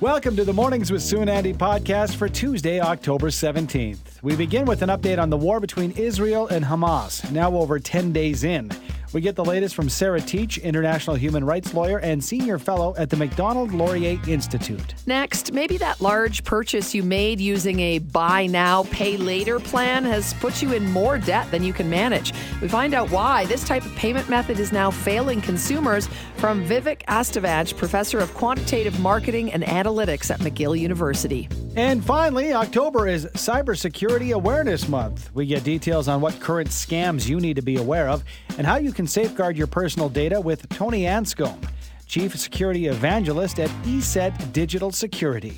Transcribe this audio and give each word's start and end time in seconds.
Welcome 0.00 0.34
to 0.36 0.44
the 0.44 0.52
Mornings 0.54 0.90
with 0.90 1.02
Sue 1.02 1.20
and 1.20 1.28
Andy 1.28 1.52
podcast 1.52 2.14
for 2.16 2.26
Tuesday, 2.26 2.80
October 2.80 3.26
17th. 3.26 3.98
We 4.22 4.34
begin 4.34 4.64
with 4.64 4.80
an 4.80 4.88
update 4.88 5.20
on 5.20 5.28
the 5.28 5.36
war 5.36 5.60
between 5.60 5.90
Israel 5.90 6.48
and 6.48 6.64
Hamas, 6.64 7.30
now 7.30 7.54
over 7.54 7.78
10 7.78 8.10
days 8.10 8.42
in. 8.42 8.70
We 9.12 9.20
get 9.20 9.34
the 9.34 9.44
latest 9.44 9.74
from 9.74 9.88
Sarah 9.88 10.20
Teich, 10.20 10.62
international 10.62 11.16
human 11.16 11.44
rights 11.44 11.74
lawyer 11.74 11.98
and 11.98 12.22
senior 12.22 12.58
fellow 12.58 12.94
at 12.96 13.10
the 13.10 13.16
Macdonald 13.16 13.72
Laurier 13.72 14.20
Institute. 14.28 14.94
Next, 15.04 15.52
maybe 15.52 15.78
that 15.78 16.00
large 16.00 16.44
purchase 16.44 16.94
you 16.94 17.02
made 17.02 17.40
using 17.40 17.80
a 17.80 17.98
buy 17.98 18.46
now, 18.46 18.84
pay 18.84 19.16
later 19.16 19.58
plan 19.58 20.04
has 20.04 20.32
put 20.34 20.62
you 20.62 20.74
in 20.74 20.88
more 20.92 21.18
debt 21.18 21.50
than 21.50 21.64
you 21.64 21.72
can 21.72 21.90
manage. 21.90 22.32
We 22.62 22.68
find 22.68 22.94
out 22.94 23.10
why 23.10 23.46
this 23.46 23.64
type 23.64 23.84
of 23.84 23.94
payment 23.96 24.28
method 24.28 24.60
is 24.60 24.70
now 24.70 24.92
failing 24.92 25.40
consumers 25.40 26.08
from 26.36 26.64
Vivek 26.64 27.04
Astvansh, 27.06 27.76
professor 27.76 28.20
of 28.20 28.32
quantitative 28.34 29.00
marketing 29.00 29.52
and 29.52 29.64
analytics 29.64 30.30
at 30.30 30.38
McGill 30.38 30.78
University. 30.78 31.48
And 31.76 32.04
finally, 32.04 32.52
October 32.52 33.06
is 33.06 33.26
Cybersecurity 33.26 34.34
Awareness 34.34 34.88
Month. 34.88 35.30
We 35.34 35.46
get 35.46 35.62
details 35.62 36.08
on 36.08 36.20
what 36.20 36.38
current 36.40 36.68
scams 36.68 37.28
you 37.28 37.40
need 37.40 37.56
to 37.56 37.62
be 37.62 37.76
aware 37.76 38.08
of 38.08 38.24
and 38.58 38.66
how 38.66 38.76
you 38.76 38.92
can 38.92 38.99
safeguard 39.06 39.56
your 39.56 39.66
personal 39.66 40.08
data 40.08 40.40
with 40.40 40.68
Tony 40.68 41.02
Anscombe, 41.02 41.68
Chief 42.06 42.36
Security 42.38 42.86
Evangelist 42.86 43.60
at 43.60 43.70
ESET 43.84 44.52
Digital 44.52 44.90
Security. 44.90 45.56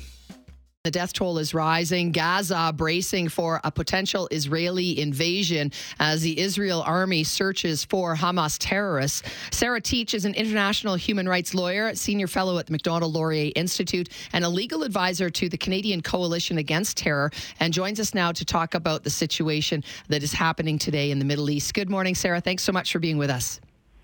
The 0.83 0.91
death 0.91 1.13
toll 1.13 1.37
is 1.37 1.53
rising. 1.53 2.11
Gaza 2.11 2.73
bracing 2.75 3.29
for 3.29 3.61
a 3.63 3.71
potential 3.71 4.27
Israeli 4.31 4.99
invasion 4.99 5.71
as 5.97 6.23
the 6.23 6.37
Israel 6.37 6.83
army 6.85 7.23
searches 7.23 7.85
for 7.85 8.17
Hamas 8.17 8.57
terrorists. 8.59 9.23
Sarah 9.49 9.79
Teich 9.79 10.13
is 10.13 10.25
an 10.25 10.33
international 10.33 10.95
human 10.95 11.29
rights 11.29 11.53
lawyer, 11.53 11.95
senior 11.95 12.27
fellow 12.27 12.57
at 12.57 12.65
the 12.65 12.73
Macdonald 12.73 13.13
Laurier 13.13 13.53
Institute, 13.55 14.09
and 14.33 14.43
a 14.43 14.49
legal 14.49 14.83
advisor 14.83 15.29
to 15.29 15.47
the 15.47 15.57
Canadian 15.57 16.01
Coalition 16.01 16.57
Against 16.57 16.97
Terror, 16.97 17.31
and 17.61 17.73
joins 17.73 17.97
us 18.01 18.13
now 18.13 18.33
to 18.33 18.43
talk 18.43 18.73
about 18.73 19.05
the 19.05 19.09
situation 19.09 19.85
that 20.09 20.21
is 20.21 20.33
happening 20.33 20.77
today 20.77 21.11
in 21.11 21.19
the 21.19 21.23
Middle 21.23 21.49
East. 21.49 21.73
Good 21.73 21.89
morning, 21.89 22.13
Sarah. 22.13 22.41
Thanks 22.41 22.61
so 22.61 22.73
much 22.73 22.91
for 22.91 22.99
being 22.99 23.17
with 23.17 23.29
us. 23.29 23.61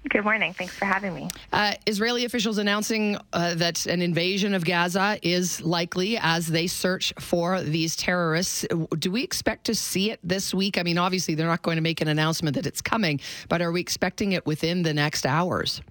Good 0.08 0.24
morning. 0.24 0.54
Thanks 0.54 0.74
for 0.74 0.86
having 0.86 1.14
me. 1.14 1.28
Uh, 1.52 1.74
Israeli 1.86 2.24
officials 2.24 2.58
announcing 2.58 3.18
uh, 3.34 3.56
that 3.56 3.86
an 3.86 4.02
invasion 4.02 4.54
of 4.54 4.64
Gaza 4.64 5.20
is 5.22 5.62
likely 5.62 6.18
as 6.18 6.48
they 6.48 6.68
search 6.68 7.14
for 7.20 7.62
these 7.62 7.98
terrorists. 7.98 8.66
Do 8.98 9.12
we 9.12 9.24
expect 9.24 9.66
to 9.66 9.76
see 9.76 10.10
it 10.10 10.20
this 10.24 10.54
week? 10.54 10.78
I 10.78 10.84
mean, 10.84 10.98
obviously, 10.98 11.36
they're 11.36 11.48
not 11.48 11.64
going 11.64 11.76
to 11.76 11.82
make 11.82 12.00
an 12.00 12.08
announcement 12.08 12.56
that 12.56 12.66
it's 12.66 12.82
coming, 12.82 13.20
but 13.50 13.62
are 13.62 13.74
we 13.74 13.82
expecting 13.82 14.32
it 14.32 14.46
within 14.46 14.84
the 14.84 14.94
next 14.94 15.26
hours? 15.26 15.82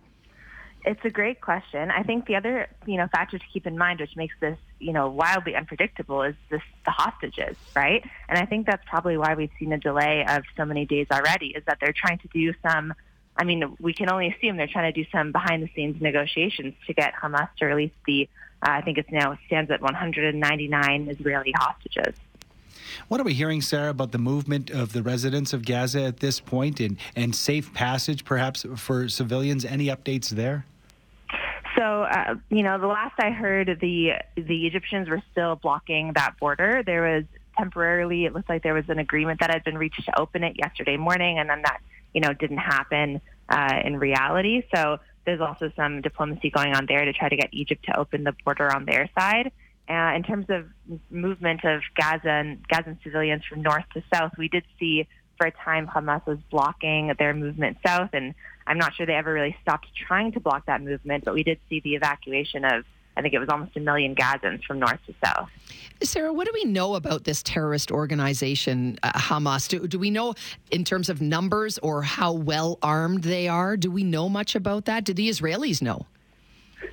It's 0.87 1.05
a 1.05 1.11
great 1.11 1.43
question. 1.43 1.91
I 1.91 2.03
think 2.03 2.27
the 2.27 2.37
other, 2.37 2.67
you 2.87 2.97
know, 2.97 3.09
factor 3.09 3.39
to 3.39 3.45
keep 3.53 3.67
in 3.67 3.77
mind, 3.77 4.01
which 4.01 4.17
makes 4.17 4.35
this, 4.41 4.57
you 4.79 4.95
know, 4.95 5.11
wildly 5.11 5.55
unpredictable, 5.55 6.23
is 6.23 6.35
this 6.49 6.63
the 6.87 6.93
hostages, 6.93 7.57
right? 7.77 8.03
And 8.29 8.39
I 8.39 8.47
think 8.47 8.67
that's 8.67 8.85
probably 8.87 9.19
why 9.19 9.35
we've 9.35 9.51
seen 9.59 9.73
a 9.73 9.79
delay 9.79 10.25
of 10.27 10.45
so 10.57 10.65
many 10.65 10.87
days 10.87 11.09
already. 11.13 11.49
Is 11.49 11.63
that 11.67 11.77
they're 11.81 11.93
trying 11.93 12.19
to 12.21 12.29
do 12.29 12.55
some 12.67 12.95
I 13.39 13.45
mean, 13.45 13.77
we 13.81 13.95
can 13.95 14.11
only 14.11 14.29
assume 14.29 14.57
they're 14.57 14.67
trying 14.67 14.93
to 14.93 15.05
do 15.05 15.09
some 15.13 15.31
behind 15.31 15.63
the 15.63 15.71
scenes 15.75 16.03
negotiations 16.03 16.75
to 16.89 16.93
get 16.93 17.15
Hamas 17.15 17.49
to 17.59 17.67
release 17.67 17.93
the, 18.05 18.29
uh, 18.67 18.71
I 18.71 18.81
think 18.83 18.99
it's 18.99 19.11
now 19.13 19.39
stands 19.47 19.71
at 19.71 19.81
199 19.81 21.09
Israeli 21.09 21.53
hostages. 21.57 22.15
What 23.07 23.21
are 23.21 23.25
we 23.25 23.35
hearing, 23.35 23.63
Sarah, 23.63 23.91
about 23.91 24.11
the 24.11 24.19
movement 24.19 24.71
of 24.71 24.93
the 24.93 25.03
residents 25.03 25.53
of 25.53 25.65
Gaza 25.65 26.03
at 26.03 26.19
this 26.19 26.41
point 26.41 26.81
and, 26.81 26.97
and 27.15 27.35
safe 27.35 27.73
passage 27.73 28.25
perhaps 28.25 28.67
for 28.77 29.09
civilians? 29.09 29.65
Any 29.65 29.87
updates 29.87 30.31
there? 30.31 30.67
So, 31.77 32.03
uh, 32.03 32.35
you 32.51 32.65
know, 32.65 32.79
the 32.79 32.89
last 32.89 33.15
I 33.21 33.31
heard, 33.31 33.79
the 33.81 34.15
the 34.35 34.67
Egyptians 34.67 35.09
were 35.09 35.23
still 35.31 35.55
blocking 35.55 36.13
that 36.15 36.35
border. 36.41 36.83
There 36.85 37.03
was 37.03 37.25
temporarily, 37.57 38.25
it 38.25 38.33
looks 38.33 38.49
like 38.49 38.65
there 38.65 38.75
was 38.75 38.89
an 38.89 38.99
agreement 38.99 39.39
that 39.41 39.53
had 39.53 39.63
been 39.63 39.79
reached 39.79 40.05
to 40.07 40.19
open 40.19 40.43
it 40.43 40.57
yesterday 40.59 40.97
morning, 40.97 41.39
and 41.39 41.49
then 41.49 41.63
that 41.63 41.81
you 42.15 42.21
know, 42.21 42.33
didn't 42.33 42.59
happen 42.59 43.21
uh, 43.49 43.81
in 43.85 43.99
reality. 43.99 44.63
So 44.75 44.99
there's 45.25 45.41
also 45.41 45.71
some 45.77 46.01
diplomacy 46.01 46.51
going 46.51 46.75
on 46.75 46.87
there 46.87 47.05
to 47.05 47.13
try 47.13 47.29
to 47.29 47.37
get 47.37 47.51
Egypt 47.53 47.85
to 47.87 47.99
open 47.99 48.25
the 48.25 48.35
border 48.45 48.73
on 48.75 48.85
their 48.85 49.11
side. 49.19 49.53
Uh, 49.89 50.13
in 50.15 50.23
terms 50.23 50.47
of 50.51 50.67
movement 51.11 51.65
of 51.65 51.81
Gaza 51.99 52.29
and 52.29 52.67
Gazan 52.69 52.99
civilians 53.03 53.45
from 53.45 53.63
north 53.63 53.85
to 53.95 54.03
south, 54.13 54.33
we 54.37 54.49
did 54.49 54.65
see 54.79 55.07
for 55.39 55.47
a 55.47 55.51
time 55.51 55.87
Hamas 55.87 56.27
was 56.27 56.39
blocking 56.51 57.13
their 57.19 57.33
movement 57.33 57.79
south, 57.87 58.11
and 58.13 58.35
I'm 58.67 58.77
not 58.77 58.95
sure 58.95 59.07
they 59.07 59.15
ever 59.15 59.33
really 59.33 59.57
stopped 59.63 59.87
trying 59.95 60.33
to 60.33 60.41
block 60.41 60.67
that 60.67 60.83
movement, 60.83 61.25
but 61.25 61.33
we 61.33 61.43
did 61.43 61.59
see 61.71 61.81
the 61.81 61.95
evacuation 61.95 62.65
of 62.65 62.85
I 63.19 63.23
think 63.23 63.35
it 63.35 63.41
was 63.41 63.49
almost 63.49 63.77
a 63.77 63.81
million 63.81 64.15
Gazans 64.15 64.63
from 64.63 64.79
north 64.79 65.01
to 65.07 65.15
south. 65.25 65.49
Sarah, 66.05 66.33
what 66.33 66.47
do 66.47 66.53
we 66.55 66.65
know 66.65 66.95
about 66.95 67.25
this 67.25 67.43
terrorist 67.43 67.91
organization, 67.91 68.97
uh, 69.03 69.11
Hamas? 69.13 69.67
Do, 69.67 69.89
do 69.89 69.99
we 69.99 70.11
know 70.11 70.35
in 70.71 70.85
terms 70.85 71.09
of 71.09 71.21
numbers 71.21 71.79
or 71.79 72.03
how 72.03 72.33
well 72.33 72.79
armed 72.81 73.25
they 73.25 73.49
are? 73.49 73.77
Do 73.77 73.91
we 73.91 74.05
know 74.05 74.29
much 74.29 74.55
about 74.55 74.85
that? 74.85 75.03
Do 75.05 75.13
the 75.13 75.29
Israelis 75.29 75.83
know? 75.83 76.07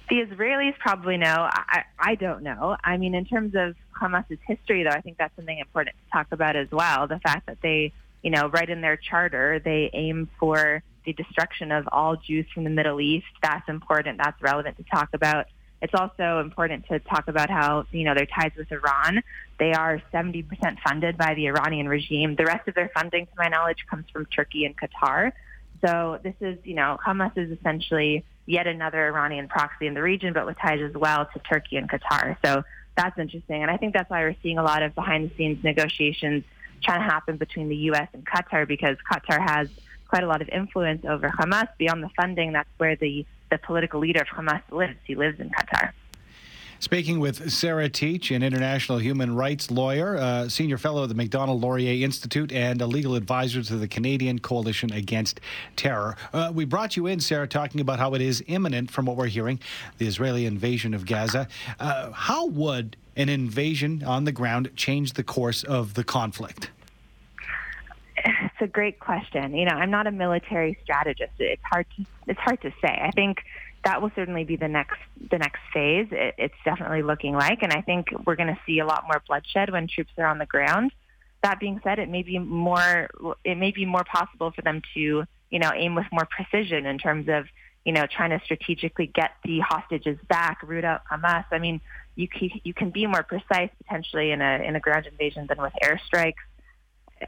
The 0.09 0.15
Israelis 0.15 0.75
probably 0.79 1.17
know. 1.17 1.47
I, 1.51 1.83
I 1.99 2.15
don't 2.15 2.41
know. 2.41 2.75
I 2.83 2.97
mean, 2.97 3.13
in 3.13 3.25
terms 3.25 3.53
of 3.53 3.75
Hamas's 4.01 4.39
history, 4.47 4.81
though, 4.81 4.89
I 4.89 5.01
think 5.01 5.19
that's 5.19 5.35
something 5.35 5.59
important 5.59 5.95
to 5.95 6.11
talk 6.11 6.27
about 6.31 6.55
as 6.55 6.71
well. 6.71 7.07
The 7.07 7.19
fact 7.19 7.45
that 7.45 7.59
they, 7.61 7.93
you 8.23 8.31
know, 8.31 8.47
right 8.47 8.67
in 8.67 8.81
their 8.81 8.97
charter, 8.97 9.61
they 9.63 9.91
aim 9.93 10.27
for 10.39 10.81
the 11.05 11.13
destruction 11.13 11.71
of 11.71 11.87
all 11.91 12.15
Jews 12.15 12.47
from 12.51 12.63
the 12.63 12.71
Middle 12.71 12.99
East. 12.99 13.27
That's 13.43 13.69
important. 13.69 14.17
That's 14.17 14.41
relevant 14.41 14.77
to 14.77 14.83
talk 14.91 15.09
about. 15.13 15.45
It's 15.85 15.93
also 15.93 16.39
important 16.39 16.87
to 16.87 16.97
talk 16.97 17.27
about 17.27 17.51
how, 17.51 17.85
you 17.91 18.05
know, 18.05 18.15
their 18.15 18.25
ties 18.25 18.49
with 18.57 18.71
Iran. 18.71 19.21
They 19.59 19.71
are 19.71 20.01
70% 20.11 20.47
funded 20.83 21.15
by 21.15 21.35
the 21.35 21.45
Iranian 21.45 21.87
regime. 21.87 22.35
The 22.35 22.45
rest 22.45 22.67
of 22.67 22.73
their 22.73 22.89
funding, 22.91 23.27
to 23.27 23.31
my 23.37 23.49
knowledge, 23.49 23.85
comes 23.87 24.05
from 24.11 24.25
Turkey 24.25 24.65
and 24.65 24.75
Qatar. 24.75 25.31
So 25.85 26.19
this 26.23 26.33
is, 26.41 26.57
you 26.63 26.73
know, 26.73 26.97
Hamas 27.05 27.37
is 27.37 27.55
essentially 27.55 28.25
yet 28.47 28.65
another 28.65 29.05
Iranian 29.05 29.47
proxy 29.47 29.85
in 29.85 29.93
the 29.93 30.01
region, 30.01 30.33
but 30.33 30.47
with 30.47 30.57
ties 30.57 30.81
as 30.81 30.95
well 30.95 31.29
to 31.31 31.39
Turkey 31.47 31.77
and 31.77 31.87
Qatar. 31.87 32.35
So 32.43 32.63
that's 32.97 33.19
interesting. 33.19 33.61
And 33.61 33.69
I 33.69 33.77
think 33.77 33.93
that's 33.93 34.09
why 34.09 34.21
we're 34.23 34.35
seeing 34.41 34.57
a 34.57 34.63
lot 34.63 34.81
of 34.81 34.95
behind 34.95 35.29
the 35.29 35.35
scenes 35.35 35.63
negotiations 35.63 36.45
trying 36.81 37.01
to 37.01 37.05
happen 37.05 37.37
between 37.37 37.69
the 37.69 37.77
U.S. 37.91 38.07
and 38.13 38.25
Qatar 38.25 38.67
because 38.67 38.97
Qatar 39.07 39.39
has 39.39 39.69
quite 40.07 40.23
a 40.23 40.27
lot 40.27 40.41
of 40.41 40.49
influence 40.49 41.05
over 41.05 41.29
Hamas 41.29 41.67
beyond 41.77 42.01
the 42.01 42.09
funding. 42.15 42.53
That's 42.53 42.69
where 42.79 42.95
the 42.95 43.23
the 43.49 43.57
political 43.57 43.99
leader 43.99 44.21
of 44.21 44.27
Hamas 44.27 44.61
lives. 44.71 44.97
He 45.03 45.15
lives 45.15 45.39
in 45.39 45.49
Qatar. 45.49 45.91
Speaking 46.79 47.19
with 47.19 47.49
Sarah 47.51 47.89
Teich, 47.89 48.35
an 48.35 48.43
international 48.43 48.97
human 48.97 49.33
rights 49.33 49.71
lawyer, 49.71 50.47
senior 50.49 50.77
fellow 50.77 51.03
at 51.03 51.09
the 51.09 51.15
Macdonald 51.15 51.61
Laurier 51.61 52.03
Institute, 52.03 52.51
and 52.51 52.81
a 52.81 52.85
legal 52.85 53.15
advisor 53.15 53.63
to 53.63 53.77
the 53.77 53.87
Canadian 53.87 54.39
Coalition 54.39 54.91
Against 54.91 55.39
Terror. 55.77 56.17
Uh, 56.33 56.51
we 56.53 56.65
brought 56.65 56.97
you 56.97 57.07
in, 57.07 57.21
Sarah, 57.21 57.47
talking 57.47 57.79
about 57.79 57.97
how 57.97 58.13
it 58.13 58.21
is 58.21 58.43
imminent, 58.47 58.91
from 58.91 59.05
what 59.05 59.15
we're 59.15 59.27
hearing, 59.27 59.59
the 59.99 60.05
Israeli 60.05 60.45
invasion 60.45 60.93
of 60.93 61.05
Gaza. 61.05 61.47
Uh, 61.79 62.11
how 62.11 62.45
would 62.47 62.97
an 63.15 63.29
invasion 63.29 64.03
on 64.03 64.25
the 64.25 64.33
ground 64.33 64.69
change 64.75 65.13
the 65.13 65.23
course 65.23 65.63
of 65.63 65.93
the 65.93 66.03
conflict? 66.03 66.71
A 68.65 68.67
great 68.67 68.99
question. 68.99 69.53
You 69.53 69.65
know, 69.65 69.73
I'm 69.73 69.91
not 69.91 70.07
a 70.07 70.11
military 70.11 70.75
strategist. 70.83 71.33
It's 71.37 71.61
hard 71.63 71.85
to 71.97 72.05
it's 72.25 72.39
hard 72.39 72.63
to 72.63 72.71
say. 72.81 72.99
I 72.99 73.11
think 73.11 73.43
that 73.83 74.01
will 74.01 74.09
certainly 74.15 74.43
be 74.43 74.55
the 74.55 74.67
next 74.67 74.97
the 75.29 75.37
next 75.37 75.59
phase. 75.71 76.07
It, 76.09 76.33
it's 76.39 76.55
definitely 76.65 77.03
looking 77.03 77.35
like, 77.35 77.61
and 77.61 77.71
I 77.71 77.81
think 77.81 78.07
we're 78.25 78.35
going 78.35 78.49
to 78.49 78.59
see 78.65 78.79
a 78.79 78.85
lot 78.87 79.03
more 79.05 79.21
bloodshed 79.27 79.69
when 79.69 79.87
troops 79.87 80.13
are 80.17 80.25
on 80.25 80.39
the 80.39 80.47
ground. 80.47 80.93
That 81.43 81.59
being 81.59 81.79
said, 81.83 81.99
it 81.99 82.09
may 82.09 82.23
be 82.23 82.39
more 82.39 83.07
it 83.43 83.55
may 83.55 83.69
be 83.69 83.85
more 83.85 84.03
possible 84.03 84.49
for 84.49 84.63
them 84.63 84.81
to 84.95 85.25
you 85.51 85.59
know 85.59 85.71
aim 85.71 85.93
with 85.93 86.07
more 86.11 86.27
precision 86.27 86.87
in 86.87 86.97
terms 86.97 87.29
of 87.29 87.45
you 87.83 87.93
know 87.93 88.07
trying 88.07 88.31
to 88.31 88.43
strategically 88.43 89.05
get 89.05 89.33
the 89.43 89.59
hostages 89.59 90.17
back, 90.27 90.63
root 90.63 90.83
out 90.83 91.03
Hamas. 91.05 91.45
I 91.51 91.59
mean, 91.59 91.81
you 92.15 92.27
can, 92.27 92.49
you 92.63 92.73
can 92.73 92.89
be 92.89 93.05
more 93.05 93.21
precise 93.21 93.69
potentially 93.77 94.31
in 94.31 94.41
a 94.41 94.63
in 94.67 94.75
a 94.75 94.79
ground 94.79 95.05
invasion 95.05 95.45
than 95.47 95.61
with 95.61 95.73
airstrikes. 95.83 96.41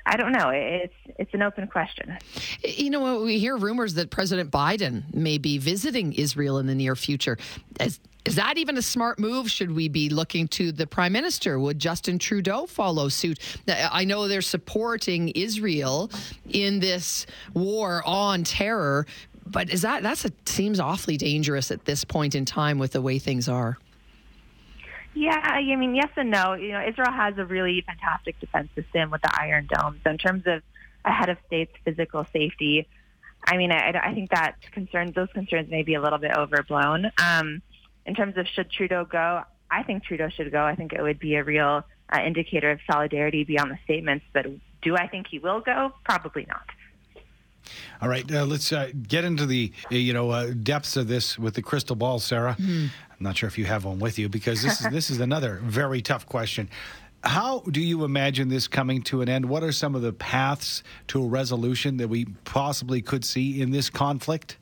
I 0.06 0.18
don't 0.18 0.32
know. 0.32 0.50
It's 0.50 0.94
it's 1.18 1.34
an 1.34 1.42
open 1.42 1.68
question. 1.68 2.18
You 2.64 2.90
know, 2.90 3.22
we 3.22 3.40
hear 3.40 3.56
rumors 3.56 3.94
that 3.96 4.10
President 4.10 4.52
Biden 4.52 5.14
may 5.14 5.38
be 5.38 5.58
visiting 5.58 6.14
Israel 6.14 6.58
in 6.60 6.68
the 6.68 6.76
near 6.76 6.96
future. 6.96 7.38
Is, 7.80 8.00
is 8.26 8.36
that 8.36 8.58
even 8.58 8.78
a 8.78 8.82
smart 8.82 9.20
move? 9.20 9.50
Should 9.50 9.74
we 9.74 9.88
be 9.88 10.10
looking 10.10 10.50
to 10.50 10.74
the 10.74 10.86
prime 10.86 11.14
minister? 11.14 11.58
Would 11.58 11.80
Justin 11.80 12.20
Trudeau 12.20 12.66
follow 12.66 13.08
suit? 13.08 13.40
I 13.70 14.04
know 14.04 14.28
they're 14.28 14.42
supporting 14.42 15.30
Israel 15.30 16.12
in 16.50 16.82
this 16.82 17.26
war 17.54 18.04
on 18.06 18.44
terror, 18.44 19.08
but 19.46 19.70
is 19.70 19.84
that 19.84 20.04
that's 20.04 20.26
a 20.26 20.32
seems 20.46 20.82
awfully 20.82 21.16
dangerous 21.16 21.72
at 21.72 21.86
this 21.86 22.04
point 22.04 22.36
in 22.36 22.44
time 22.44 22.78
with 22.80 22.92
the 22.92 23.02
way 23.02 23.20
things 23.20 23.48
are. 23.48 23.78
Yeah, 25.18 25.40
I 25.44 25.76
mean, 25.76 25.96
yes 25.96 26.12
and 26.16 26.30
no. 26.30 26.54
You 26.54 26.74
know, 26.74 26.86
Israel 26.88 27.12
has 27.12 27.40
a 27.40 27.46
really 27.46 27.84
fantastic 27.88 28.40
defense 28.40 28.70
system 28.76 29.10
with 29.10 29.24
the 29.24 29.32
Iron 29.36 29.68
Dome. 29.68 30.00
So 30.04 30.12
in 30.12 30.20
terms 30.20 30.44
of 30.46 30.62
a 31.06 31.12
head 31.12 31.30
of 31.30 31.38
state's 31.48 31.74
physical 31.84 32.24
safety, 32.32 32.88
I 33.48 33.58
mean, 33.58 33.72
I, 33.72 34.00
I 34.00 34.14
think 34.14 34.30
that 34.30 34.58
concerns 34.72 35.16
those 35.16 35.30
concerns 35.34 35.72
may 35.72 35.82
be 35.82 35.96
a 35.96 36.02
little 36.02 36.20
bit 36.20 36.38
overblown. 36.38 37.12
Um, 37.18 37.64
in 38.06 38.14
terms 38.14 38.38
of 38.38 38.46
should 38.48 38.70
Trudeau 38.70 39.06
go, 39.06 39.42
I 39.72 39.82
think 39.82 40.04
Trudeau 40.04 40.30
should 40.30 40.52
go. 40.52 40.64
I 40.64 40.76
think 40.76 40.94
it 40.94 41.02
would 41.02 41.18
be 41.18 41.34
a 41.34 41.44
real 41.44 41.84
uh, 42.14 42.20
indicator 42.24 42.70
of 42.70 42.80
solidarity 42.90 43.44
beyond 43.44 43.72
the 43.72 43.80
statements. 43.86 44.24
But 44.34 44.46
do 44.84 44.96
I 44.96 45.08
think 45.08 45.26
he 45.32 45.40
will 45.40 45.62
go? 45.62 45.94
Probably 46.06 46.46
not. 46.48 46.70
All 48.02 48.10
right, 48.10 48.30
uh, 48.32 48.46
let's 48.46 48.72
uh, 48.72 48.92
get 49.08 49.24
into 49.24 49.46
the 49.46 49.72
uh, 49.92 49.96
you 49.96 50.14
know 50.14 50.32
uh, 50.32 50.54
depths 50.64 50.98
of 50.98 51.08
this 51.08 51.38
with 51.38 51.56
the 51.56 51.62
crystal 51.62 51.96
ball, 51.96 52.20
Sarah. 52.20 52.56
Mm. 52.60 52.90
I'm 53.10 53.24
not 53.24 53.38
sure 53.38 53.48
if 53.48 53.58
you 53.58 53.66
have 53.66 53.86
one 53.86 54.00
with 54.00 54.20
you 54.20 54.30
because 54.30 54.62
this 54.62 54.82
is 54.82 54.88
this 54.92 55.10
is 55.10 55.20
another 55.20 55.60
very 55.64 56.02
tough 56.02 56.26
question. 56.26 56.70
How 57.24 57.60
do 57.60 57.82
you 57.82 58.04
imagine 58.04 58.48
this 58.48 58.68
coming 58.68 59.02
to 59.04 59.22
an 59.22 59.30
end? 59.30 59.50
What 59.50 59.64
are 59.64 59.72
some 59.72 59.96
of 59.96 60.02
the 60.02 60.14
paths 60.14 60.84
to 61.08 61.24
a 61.24 61.28
resolution 61.28 61.98
that 61.98 62.08
we 62.08 62.26
possibly 62.46 63.02
could 63.02 63.26
see 63.26 63.62
in 63.62 63.72
this 63.72 63.90
conflict? 63.90 64.58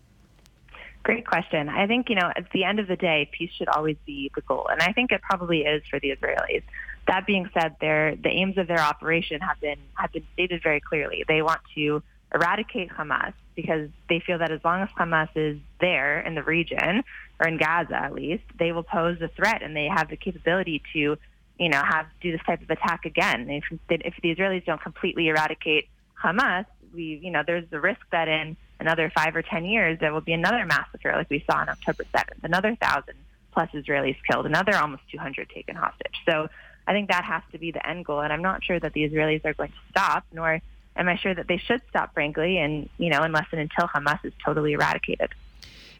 Great 1.03 1.27
question. 1.27 1.69
I 1.69 1.85
think, 1.85 2.09
you 2.09 2.15
know, 2.15 2.31
at 2.35 2.49
the 2.51 2.63
end 2.63 2.79
of 2.79 2.87
the 2.87 2.95
day, 2.95 3.29
peace 3.31 3.51
should 3.55 3.67
always 3.67 3.97
be 4.07 4.31
the 4.33 4.41
goal. 4.41 4.67
And 4.71 4.81
I 4.81 4.91
think 4.91 5.11
it 5.11 5.21
probably 5.21 5.59
is 5.59 5.83
for 5.87 5.99
the 5.99 6.09
Israelis. 6.09 6.63
That 7.07 7.27
being 7.27 7.47
said, 7.53 7.75
their, 7.79 8.15
the 8.15 8.29
aims 8.29 8.57
of 8.57 8.67
their 8.67 8.79
operation 8.79 9.39
have 9.41 9.59
been, 9.61 9.77
have 9.93 10.11
been 10.11 10.25
stated 10.33 10.63
very 10.63 10.79
clearly. 10.79 11.23
They 11.27 11.43
want 11.43 11.61
to 11.75 12.01
eradicate 12.35 12.89
Hamas 12.89 13.33
because 13.55 13.89
they 14.09 14.19
feel 14.19 14.37
that 14.39 14.51
as 14.51 14.59
long 14.63 14.81
as 14.81 14.89
Hamas 14.89 15.29
is 15.35 15.57
there 15.79 16.19
in 16.19 16.35
the 16.35 16.43
region, 16.43 17.03
or 17.39 17.47
in 17.47 17.57
Gaza 17.57 17.95
at 17.95 18.13
least, 18.13 18.43
they 18.59 18.71
will 18.71 18.83
pose 18.83 19.19
a 19.21 19.29
threat 19.29 19.63
and 19.63 19.75
they 19.75 19.85
have 19.85 20.09
the 20.09 20.17
capability 20.17 20.83
to, 20.93 21.17
you 21.57 21.69
know, 21.69 21.81
have 21.81 22.05
do 22.21 22.31
this 22.31 22.41
type 22.45 22.61
of 22.61 22.69
attack 22.69 23.05
again. 23.05 23.49
If, 23.49 23.63
if 23.89 24.13
the 24.21 24.35
Israelis 24.35 24.65
don't 24.65 24.81
completely 24.81 25.29
eradicate 25.29 25.87
Hamas, 26.21 26.65
we, 26.93 27.19
you 27.23 27.31
know, 27.31 27.43
there's 27.45 27.67
the 27.69 27.79
risk 27.79 28.01
that 28.11 28.27
in 28.27 28.57
another 28.79 29.11
five 29.15 29.35
or 29.35 29.41
ten 29.41 29.65
years 29.65 29.99
there 29.99 30.13
will 30.13 30.21
be 30.21 30.33
another 30.33 30.65
massacre 30.65 31.13
like 31.13 31.29
we 31.29 31.43
saw 31.49 31.59
on 31.59 31.69
October 31.69 32.03
7th, 32.13 32.43
another 32.43 32.75
thousand 32.75 33.15
plus 33.53 33.69
Israelis 33.71 34.17
killed, 34.29 34.45
another 34.45 34.75
almost 34.75 35.03
200 35.11 35.49
taken 35.49 35.75
hostage. 35.75 36.15
So 36.27 36.49
I 36.87 36.91
think 36.91 37.09
that 37.09 37.23
has 37.23 37.41
to 37.53 37.57
be 37.57 37.71
the 37.71 37.85
end 37.87 38.05
goal, 38.05 38.19
and 38.19 38.31
I'm 38.31 38.41
not 38.41 38.63
sure 38.63 38.79
that 38.79 38.93
the 38.93 39.09
Israelis 39.09 39.45
are 39.45 39.53
going 39.53 39.71
to 39.71 39.77
stop, 39.89 40.25
nor 40.33 40.61
am 40.95 41.07
I 41.07 41.17
sure 41.17 41.33
that 41.33 41.47
they 41.47 41.57
should 41.57 41.81
stop, 41.89 42.13
frankly, 42.13 42.57
and 42.57 42.89
you 42.97 43.09
know, 43.09 43.21
unless 43.21 43.47
and 43.51 43.61
until 43.61 43.87
Hamas 43.87 44.23
is 44.23 44.33
totally 44.43 44.73
eradicated. 44.73 45.29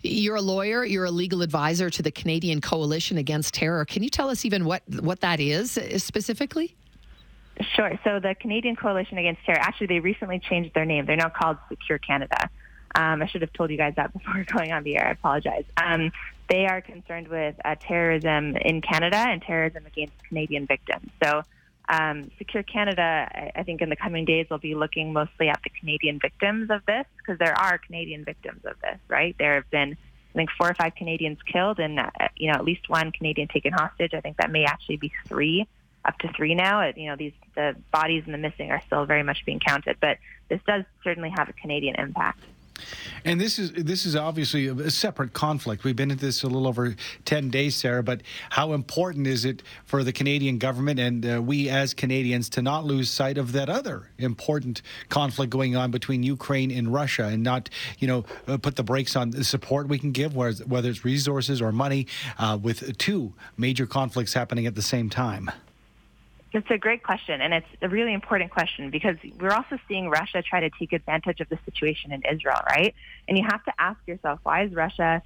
You're 0.01 0.35
a 0.35 0.41
lawyer. 0.41 0.85
You're 0.85 1.05
a 1.05 1.11
legal 1.11 1.41
advisor 1.41 1.89
to 1.89 2.01
the 2.03 2.11
Canadian 2.11 2.61
Coalition 2.61 3.17
Against 3.17 3.53
Terror. 3.55 3.85
Can 3.85 4.03
you 4.03 4.09
tell 4.09 4.29
us 4.29 4.45
even 4.45 4.65
what 4.65 4.83
what 5.01 5.21
that 5.21 5.39
is 5.39 5.77
uh, 5.77 5.97
specifically? 5.97 6.75
Sure. 7.75 7.97
So 8.03 8.19
the 8.19 8.35
Canadian 8.35 8.75
Coalition 8.75 9.17
Against 9.17 9.43
Terror, 9.45 9.59
actually, 9.59 9.87
they 9.87 9.99
recently 9.99 10.39
changed 10.39 10.73
their 10.73 10.85
name. 10.85 11.05
They're 11.05 11.15
now 11.15 11.29
called 11.29 11.57
Secure 11.69 11.97
Canada. 11.97 12.49
Um, 12.95 13.21
I 13.21 13.27
should 13.27 13.41
have 13.41 13.53
told 13.53 13.71
you 13.71 13.77
guys 13.77 13.93
that 13.95 14.13
before 14.13 14.45
going 14.45 14.71
on 14.71 14.83
the 14.83 14.97
air. 14.97 15.07
I 15.07 15.11
apologize. 15.11 15.65
Um, 15.77 16.11
they 16.49 16.67
are 16.67 16.81
concerned 16.81 17.27
with 17.27 17.55
uh, 17.65 17.75
terrorism 17.79 18.55
in 18.57 18.81
Canada 18.81 19.17
and 19.17 19.41
terrorism 19.41 19.85
against 19.85 20.13
Canadian 20.27 20.67
victims. 20.67 21.09
So, 21.23 21.43
um, 21.89 22.31
Secure 22.37 22.63
Canada, 22.63 23.51
I, 23.55 23.63
think 23.63 23.81
in 23.81 23.89
the 23.89 23.95
coming 23.95 24.25
days, 24.25 24.47
will 24.49 24.57
be 24.57 24.75
looking 24.75 25.13
mostly 25.13 25.49
at 25.49 25.59
the 25.63 25.69
Canadian 25.69 26.19
victims 26.19 26.69
of 26.69 26.85
this 26.85 27.05
because 27.17 27.37
there 27.37 27.57
are 27.57 27.77
Canadian 27.77 28.25
victims 28.25 28.65
of 28.65 28.79
this, 28.81 28.97
right? 29.07 29.35
There 29.37 29.55
have 29.55 29.69
been, 29.69 29.91
I 29.91 30.33
think, 30.33 30.49
four 30.57 30.69
or 30.69 30.73
five 30.73 30.95
Canadians 30.95 31.39
killed 31.51 31.79
and, 31.79 31.99
uh, 31.99 32.09
you 32.35 32.51
know, 32.51 32.57
at 32.57 32.65
least 32.65 32.89
one 32.89 33.11
Canadian 33.11 33.47
taken 33.47 33.73
hostage. 33.73 34.13
I 34.13 34.21
think 34.21 34.37
that 34.37 34.51
may 34.51 34.65
actually 34.65 34.97
be 34.97 35.11
three 35.27 35.67
up 36.05 36.17
to 36.19 36.31
three 36.33 36.55
now. 36.55 36.81
It, 36.81 36.97
You 36.97 37.09
know, 37.09 37.15
these 37.15 37.33
the 37.55 37.75
bodies 37.91 38.23
and 38.25 38.33
the 38.33 38.37
missing 38.37 38.71
are 38.71 38.81
still 38.85 39.05
very 39.05 39.23
much 39.23 39.45
being 39.45 39.59
counted, 39.59 39.97
but 39.99 40.17
this 40.49 40.61
does 40.67 40.83
certainly 41.03 41.31
have 41.35 41.49
a 41.49 41.53
Canadian 41.53 41.95
impact. 41.95 42.41
And 43.25 43.41
this 43.41 43.57
is 43.57 43.71
this 43.71 44.05
is 44.05 44.15
obviously 44.15 44.67
a 44.67 44.91
separate 44.91 45.33
conflict. 45.33 45.83
We've 45.83 45.95
been 45.95 46.11
at 46.11 46.19
this 46.19 46.43
a 46.43 46.47
little 46.47 46.67
over 46.67 46.95
ten 47.25 47.49
days, 47.49 47.75
Sarah. 47.75 48.03
But 48.03 48.21
how 48.51 48.73
important 48.73 49.25
is 49.25 49.45
it 49.45 49.63
for 49.83 50.03
the 50.03 50.13
Canadian 50.13 50.59
government 50.59 50.99
and 50.99 51.25
uh, 51.25 51.41
we 51.41 51.67
as 51.67 51.95
Canadians 51.95 52.49
to 52.49 52.61
not 52.61 52.85
lose 52.85 53.09
sight 53.09 53.39
of 53.39 53.51
that 53.53 53.67
other 53.67 54.11
important 54.19 54.83
conflict 55.09 55.51
going 55.51 55.75
on 55.75 55.89
between 55.89 56.21
Ukraine 56.21 56.69
and 56.69 56.93
Russia, 56.93 57.25
and 57.25 57.41
not 57.41 57.67
you 57.97 58.07
know 58.07 58.25
uh, 58.47 58.57
put 58.57 58.75
the 58.75 58.83
brakes 58.83 59.15
on 59.15 59.31
the 59.31 59.43
support 59.43 59.87
we 59.87 59.97
can 59.97 60.11
give, 60.11 60.35
whether 60.35 60.89
it's 60.89 61.03
resources 61.03 61.63
or 61.63 61.71
money, 61.71 62.05
uh, 62.37 62.59
with 62.61 62.95
two 62.99 63.33
major 63.57 63.87
conflicts 63.87 64.33
happening 64.33 64.67
at 64.67 64.75
the 64.75 64.83
same 64.83 65.09
time. 65.09 65.49
It's 66.55 66.71
a 66.71 66.77
great 66.77 67.03
question, 67.03 67.41
and 67.41 67.53
it's 67.53 67.67
a 67.81 67.89
really 67.89 68.13
important 68.13 68.49
question 68.49 68.89
because 68.89 69.17
we're 69.41 69.51
also 69.51 69.77
seeing 69.89 70.09
Russia 70.09 70.41
try 70.41 70.61
to 70.61 70.69
take 70.79 70.93
advantage 70.93 71.41
of 71.41 71.49
the 71.49 71.59
situation 71.65 72.13
in 72.13 72.21
Israel, 72.23 72.61
right? 72.69 72.95
And 73.27 73.37
you 73.37 73.43
have 73.43 73.61
to 73.65 73.73
ask 73.77 73.99
yourself, 74.07 74.39
why 74.43 74.63
is 74.63 74.73
Russia 74.73 75.21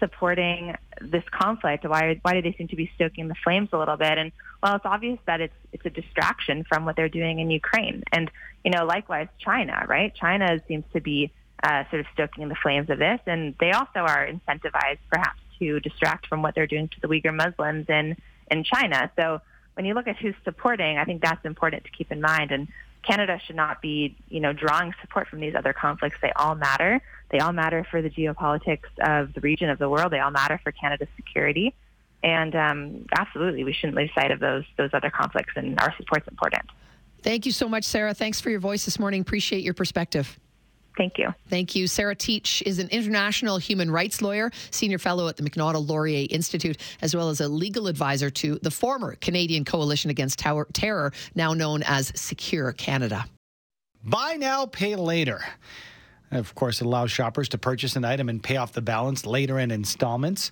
supporting 0.00 0.74
this 1.00 1.22
conflict? 1.30 1.88
Why 1.88 2.18
why 2.22 2.34
do 2.34 2.42
they 2.42 2.56
seem 2.58 2.66
to 2.66 2.74
be 2.74 2.90
stoking 2.96 3.28
the 3.28 3.36
flames 3.44 3.68
a 3.72 3.78
little 3.78 3.96
bit? 3.96 4.18
And 4.18 4.32
well, 4.60 4.74
it's 4.74 4.84
obvious 4.84 5.20
that 5.26 5.40
it's 5.40 5.54
it's 5.72 5.86
a 5.86 5.90
distraction 5.90 6.64
from 6.64 6.84
what 6.84 6.96
they're 6.96 7.08
doing 7.08 7.38
in 7.38 7.48
Ukraine, 7.50 8.02
and 8.10 8.28
you 8.64 8.72
know, 8.72 8.84
likewise, 8.84 9.28
China, 9.38 9.84
right? 9.86 10.12
China 10.16 10.60
seems 10.66 10.84
to 10.94 11.00
be 11.00 11.30
uh, 11.62 11.84
sort 11.90 12.00
of 12.00 12.06
stoking 12.12 12.48
the 12.48 12.56
flames 12.56 12.90
of 12.90 12.98
this, 12.98 13.20
and 13.26 13.54
they 13.60 13.70
also 13.70 14.00
are 14.00 14.26
incentivized, 14.26 14.98
perhaps, 15.12 15.40
to 15.60 15.78
distract 15.78 16.26
from 16.26 16.42
what 16.42 16.56
they're 16.56 16.66
doing 16.66 16.88
to 16.88 17.00
the 17.00 17.06
Uyghur 17.06 17.32
Muslims 17.32 17.86
in 17.88 18.16
in 18.50 18.64
China. 18.64 19.12
So 19.14 19.40
when 19.74 19.86
you 19.86 19.94
look 19.94 20.06
at 20.06 20.16
who's 20.16 20.34
supporting, 20.44 20.98
I 20.98 21.04
think 21.04 21.22
that's 21.22 21.44
important 21.44 21.84
to 21.84 21.90
keep 21.90 22.12
in 22.12 22.20
mind. 22.20 22.50
And 22.50 22.68
Canada 23.02 23.40
should 23.44 23.56
not 23.56 23.82
be, 23.82 24.16
you 24.28 24.40
know, 24.40 24.52
drawing 24.52 24.94
support 25.00 25.28
from 25.28 25.40
these 25.40 25.54
other 25.54 25.72
conflicts. 25.72 26.16
They 26.20 26.32
all 26.36 26.54
matter. 26.54 27.00
They 27.30 27.38
all 27.38 27.52
matter 27.52 27.86
for 27.90 28.02
the 28.02 28.10
geopolitics 28.10 28.88
of 29.00 29.32
the 29.34 29.40
region 29.40 29.70
of 29.70 29.78
the 29.78 29.88
world. 29.88 30.12
They 30.12 30.20
all 30.20 30.30
matter 30.30 30.60
for 30.62 30.72
Canada's 30.72 31.08
security. 31.16 31.74
And 32.22 32.54
um, 32.54 33.06
absolutely, 33.16 33.64
we 33.64 33.72
shouldn't 33.72 33.96
lose 33.96 34.10
sight 34.14 34.30
of 34.30 34.38
those 34.38 34.64
those 34.76 34.90
other 34.92 35.10
conflicts, 35.10 35.54
and 35.56 35.78
our 35.80 35.92
support's 35.96 36.28
important. 36.28 36.62
Thank 37.22 37.46
you 37.46 37.52
so 37.52 37.68
much, 37.68 37.84
Sarah. 37.84 38.14
Thanks 38.14 38.40
for 38.40 38.50
your 38.50 38.60
voice 38.60 38.84
this 38.84 38.98
morning. 38.98 39.20
Appreciate 39.20 39.64
your 39.64 39.74
perspective. 39.74 40.38
Thank 40.96 41.18
you. 41.18 41.34
Thank 41.48 41.74
you. 41.74 41.86
Sarah 41.86 42.16
Teich 42.16 42.62
is 42.62 42.78
an 42.78 42.88
international 42.88 43.58
human 43.58 43.90
rights 43.90 44.20
lawyer, 44.20 44.50
senior 44.70 44.98
fellow 44.98 45.28
at 45.28 45.36
the 45.36 45.42
Macdonald 45.42 45.88
Laurier 45.88 46.26
Institute, 46.30 46.76
as 47.00 47.16
well 47.16 47.30
as 47.30 47.40
a 47.40 47.48
legal 47.48 47.86
advisor 47.86 48.30
to 48.30 48.58
the 48.62 48.70
former 48.70 49.16
Canadian 49.16 49.64
Coalition 49.64 50.10
Against 50.10 50.38
Terror, 50.38 51.12
now 51.34 51.54
known 51.54 51.82
as 51.82 52.12
Secure 52.14 52.72
Canada. 52.72 53.24
Buy 54.04 54.34
now, 54.34 54.66
pay 54.66 54.96
later. 54.96 55.42
Of 56.32 56.54
course, 56.54 56.80
it 56.80 56.86
allows 56.86 57.10
shoppers 57.10 57.50
to 57.50 57.58
purchase 57.58 57.94
an 57.94 58.06
item 58.06 58.30
and 58.30 58.42
pay 58.42 58.56
off 58.56 58.72
the 58.72 58.80
balance 58.80 59.26
later 59.26 59.58
in 59.58 59.70
installments. 59.70 60.50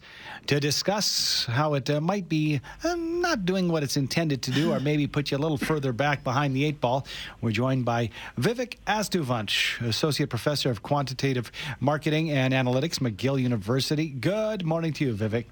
To 0.48 0.60
discuss 0.60 1.46
how 1.46 1.72
it 1.72 1.88
uh, 1.88 2.02
might 2.02 2.28
be 2.28 2.60
uh, 2.84 2.96
not 2.96 3.46
doing 3.46 3.68
what 3.68 3.82
it's 3.82 3.96
intended 3.96 4.42
to 4.42 4.50
do, 4.50 4.72
or 4.72 4.80
maybe 4.80 5.06
put 5.06 5.30
you 5.30 5.38
a 5.38 5.40
little 5.40 5.56
further 5.56 5.94
back 5.94 6.22
behind 6.22 6.54
the 6.54 6.66
eight 6.66 6.82
ball, 6.82 7.06
we're 7.40 7.50
joined 7.50 7.86
by 7.86 8.10
Vivek 8.38 8.76
Astvansh, 8.86 9.80
Associate 9.80 10.28
Professor 10.28 10.70
of 10.70 10.82
Quantitative 10.82 11.50
Marketing 11.80 12.30
and 12.30 12.52
Analytics, 12.52 12.98
McGill 12.98 13.40
University. 13.40 14.08
Good 14.08 14.66
morning 14.66 14.92
to 14.92 15.06
you, 15.06 15.14
Vivek. 15.14 15.46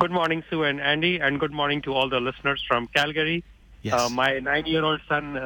Good 0.00 0.10
morning, 0.10 0.42
Sue 0.50 0.64
and 0.64 0.80
Andy, 0.80 1.20
and 1.20 1.38
good 1.38 1.52
morning 1.52 1.80
to 1.82 1.94
all 1.94 2.08
the 2.08 2.18
listeners 2.18 2.60
from 2.66 2.88
Calgary. 2.88 3.44
Yes. 3.82 4.00
Uh, 4.00 4.08
my 4.08 4.40
nine-year-old 4.40 5.00
son 5.08 5.36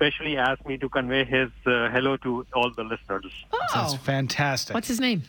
uh, 0.00 0.04
especially 0.04 0.36
asked 0.36 0.66
me 0.66 0.76
to 0.78 0.88
convey 0.88 1.24
his 1.24 1.50
uh, 1.66 1.88
hello 1.90 2.16
to 2.18 2.46
all 2.54 2.70
the 2.74 2.84
listeners. 2.84 3.32
Oh, 3.52 3.58
that's 3.74 3.94
fantastic. 3.94 4.74
What's 4.74 4.88
his 4.88 5.00
name? 5.00 5.22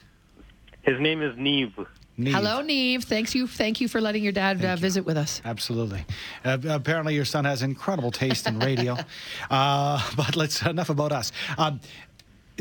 His 0.81 0.99
name 0.99 1.21
is 1.21 1.37
Neve. 1.37 1.77
Neve. 2.17 2.33
Hello, 2.33 2.61
Neve. 2.61 3.05
Thanks 3.05 3.33
you. 3.33 3.47
Thank 3.47 3.79
you 3.79 3.87
for 3.87 4.01
letting 4.01 4.23
your 4.23 4.33
dad 4.33 4.63
uh, 4.63 4.75
visit 4.75 5.05
with 5.05 5.15
us. 5.15 5.41
Absolutely. 5.45 6.05
Uh, 6.43 6.57
apparently, 6.67 7.15
your 7.15 7.23
son 7.23 7.45
has 7.45 7.61
incredible 7.61 8.11
taste 8.11 8.45
in 8.45 8.59
radio. 8.59 8.97
uh, 9.49 10.11
but 10.17 10.35
let's 10.35 10.61
enough 10.63 10.89
about 10.89 11.13
us. 11.13 11.31
Um, 11.57 11.79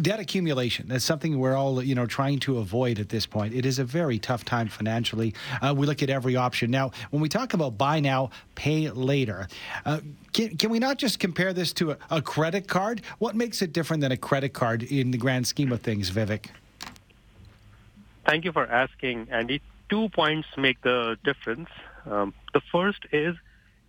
debt 0.00 0.21
accumulation 0.21 0.88
that's 0.88 1.05
something 1.05 1.38
we're 1.38 1.57
all 1.57 1.83
you 1.83 1.95
know 1.95 2.07
trying 2.07 2.38
to 2.38 2.59
avoid 2.59 2.99
at 2.99 3.09
this 3.09 3.26
point. 3.26 3.55
It 3.55 3.67
is 3.67 3.78
a 3.78 3.85
very 3.85 4.19
tough 4.19 4.45
time 4.45 4.69
financially. 4.69 5.35
Uh, 5.61 5.75
we 5.76 5.87
look 5.87 6.02
at 6.02 6.11
every 6.11 6.37
option. 6.37 6.71
Now 6.71 6.93
when 7.11 7.21
we 7.21 7.28
talk 7.28 7.55
about 7.55 7.78
buy 7.78 8.00
now 8.00 8.31
pay 8.55 8.90
later 8.90 9.49
uh, 9.85 10.00
can, 10.33 10.57
can 10.57 10.71
we 10.71 10.78
not 10.78 10.99
just 10.99 11.19
compare 11.19 11.52
this 11.52 11.73
to 11.75 11.93
a, 11.93 11.99
a 12.11 12.23
credit 12.23 12.69
card? 12.69 13.02
What 13.19 13.35
makes 13.35 13.62
it 13.62 13.73
different 13.73 14.00
than 14.00 14.12
a 14.12 14.17
credit 14.17 14.52
card 14.52 14.83
in 14.83 15.11
the 15.11 15.19
grand 15.19 15.47
scheme 15.47 15.73
of 15.73 15.81
things 15.81 16.11
vivek? 16.11 16.47
Thank 18.26 18.45
you 18.45 18.52
for 18.52 18.67
asking 18.67 19.28
andy. 19.31 19.61
Two 19.88 20.09
points 20.11 20.49
make 20.57 20.81
the 20.83 21.17
difference. 21.25 21.71
Um, 22.07 22.35
the 22.52 22.61
first 22.73 23.07
is 23.12 23.37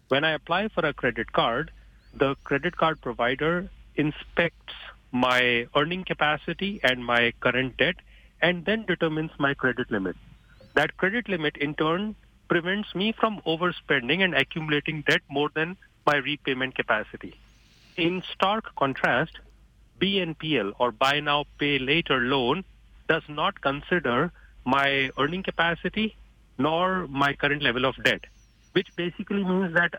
when 0.10 0.24
i 0.24 0.32
apply 0.32 0.68
for 0.68 0.86
a 0.86 0.94
credit 0.94 1.32
card 1.32 1.72
the 2.14 2.36
credit 2.44 2.76
card 2.76 3.00
provider 3.02 3.70
inspects 3.96 4.74
my 5.12 5.68
earning 5.76 6.04
capacity 6.06 6.80
and 6.84 7.06
my 7.06 7.34
current 7.42 7.78
debt, 7.78 7.96
and 8.42 8.66
then 8.66 8.86
determines 8.86 9.32
my 9.40 9.54
credit 9.54 9.90
limit. 9.92 10.16
That 10.76 10.98
credit 10.98 11.28
limit, 11.30 11.58
in 11.58 11.76
turn, 11.76 12.16
prevents 12.50 12.94
me 12.96 13.12
from 13.12 13.42
overspending 13.46 14.24
and 14.24 14.34
accumulating 14.36 15.04
debt 15.08 15.22
more 15.30 15.50
than 15.56 15.78
my 16.06 16.18
repayment 16.18 16.76
capacity. 16.76 17.40
In 17.98 18.24
stark 18.34 18.76
contrast, 18.76 19.40
BNPL 20.00 20.74
or 20.80 20.92
Buy 20.92 21.20
Now 21.20 21.46
Pay 21.60 21.80
Later 21.80 22.20
loan 22.20 22.64
does 23.08 23.24
not 23.28 23.62
consider 23.62 24.32
my 24.66 25.10
earning 25.18 25.44
capacity, 25.44 26.18
nor 26.58 27.08
my 27.08 27.34
current 27.34 27.62
level 27.62 27.86
of 27.86 27.96
debt, 28.04 28.26
which 28.74 28.88
basically 28.96 29.44
means 29.44 29.74
that 29.74 29.96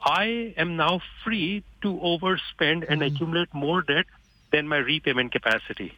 I 0.00 0.54
am 0.56 0.76
now 0.76 1.00
free 1.24 1.64
to 1.82 1.88
overspend 1.98 2.84
and 2.88 3.02
Mm-hmm. 3.02 3.02
accumulate 3.02 3.52
more 3.54 3.82
debt 3.82 4.06
than 4.52 4.68
my 4.68 4.76
repayment 4.78 5.32
capacity. 5.32 5.94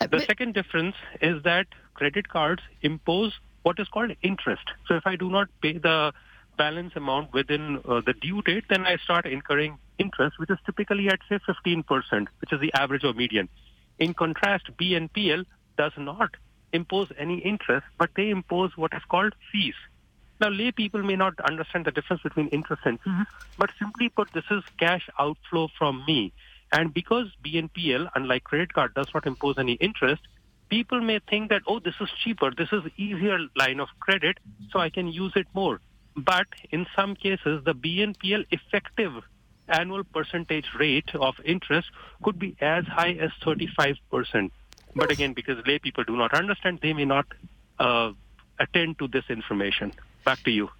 Uh, 0.00 0.04
The 0.06 0.08
but- 0.18 0.26
second 0.26 0.54
difference 0.54 0.96
is 1.20 1.42
that 1.42 1.66
credit 1.94 2.28
cards 2.28 2.62
impose 2.82 3.32
what 3.62 3.78
is 3.78 3.88
called 3.88 4.12
interest. 4.22 4.62
So 4.86 4.94
if 4.94 5.06
I 5.06 5.16
do 5.16 5.28
not 5.30 5.48
pay 5.60 5.78
the 5.78 6.12
balance 6.56 6.94
amount 6.96 7.32
within 7.32 7.80
uh, 7.84 8.00
the 8.04 8.14
due 8.14 8.42
date, 8.42 8.64
then 8.68 8.86
I 8.86 8.96
start 8.96 9.26
incurring 9.26 9.78
interest, 9.98 10.38
which 10.38 10.50
is 10.50 10.58
typically 10.64 11.08
at 11.08 11.20
say 11.28 11.38
15%, 11.38 12.28
which 12.40 12.52
is 12.52 12.60
the 12.60 12.72
average 12.74 13.04
or 13.04 13.12
median. 13.12 13.48
In 13.98 14.14
contrast, 14.14 14.70
BNPL 14.76 15.44
does 15.76 15.92
not 15.96 16.30
impose 16.72 17.08
any 17.18 17.38
interest, 17.38 17.86
but 17.98 18.10
they 18.16 18.30
impose 18.30 18.76
what 18.76 18.92
is 18.94 19.02
called 19.08 19.34
fees. 19.52 19.74
Now, 20.40 20.48
lay 20.50 20.70
people 20.70 21.02
may 21.02 21.16
not 21.16 21.38
understand 21.40 21.84
the 21.84 21.90
difference 21.90 22.22
between 22.22 22.48
interest 22.48 22.82
and 22.84 23.00
fees, 23.00 23.26
but 23.56 23.70
simply 23.78 24.08
put, 24.08 24.32
this 24.32 24.44
is 24.50 24.62
cash 24.78 25.08
outflow 25.18 25.68
from 25.76 26.04
me. 26.06 26.32
And 26.72 26.92
because 26.92 27.26
BNPL, 27.44 28.10
unlike 28.14 28.44
credit 28.44 28.72
card, 28.72 28.94
does 28.94 29.08
not 29.14 29.26
impose 29.26 29.56
any 29.58 29.74
interest, 29.74 30.22
people 30.68 31.00
may 31.00 31.20
think 31.30 31.50
that, 31.50 31.62
oh, 31.66 31.80
this 31.80 31.94
is 32.00 32.08
cheaper, 32.22 32.50
this 32.56 32.68
is 32.72 32.82
easier 32.96 33.38
line 33.56 33.80
of 33.80 33.88
credit, 34.00 34.38
so 34.70 34.78
I 34.78 34.90
can 34.90 35.08
use 35.08 35.32
it 35.34 35.46
more. 35.54 35.80
But 36.16 36.46
in 36.70 36.86
some 36.96 37.14
cases, 37.14 37.64
the 37.64 37.74
BNPL 37.74 38.44
effective 38.50 39.12
annual 39.68 40.04
percentage 40.04 40.66
rate 40.78 41.10
of 41.14 41.34
interest 41.44 41.88
could 42.22 42.38
be 42.38 42.56
as 42.60 42.84
high 42.86 43.12
as 43.12 43.30
35%. 43.44 44.50
But 44.96 45.10
again, 45.10 45.32
because 45.32 45.64
lay 45.66 45.78
people 45.78 46.04
do 46.04 46.16
not 46.16 46.34
understand, 46.34 46.80
they 46.82 46.92
may 46.92 47.04
not 47.04 47.26
uh, 47.78 48.12
attend 48.58 48.98
to 48.98 49.08
this 49.08 49.24
information. 49.28 49.92
Back 50.24 50.42
to 50.44 50.50
you. 50.50 50.70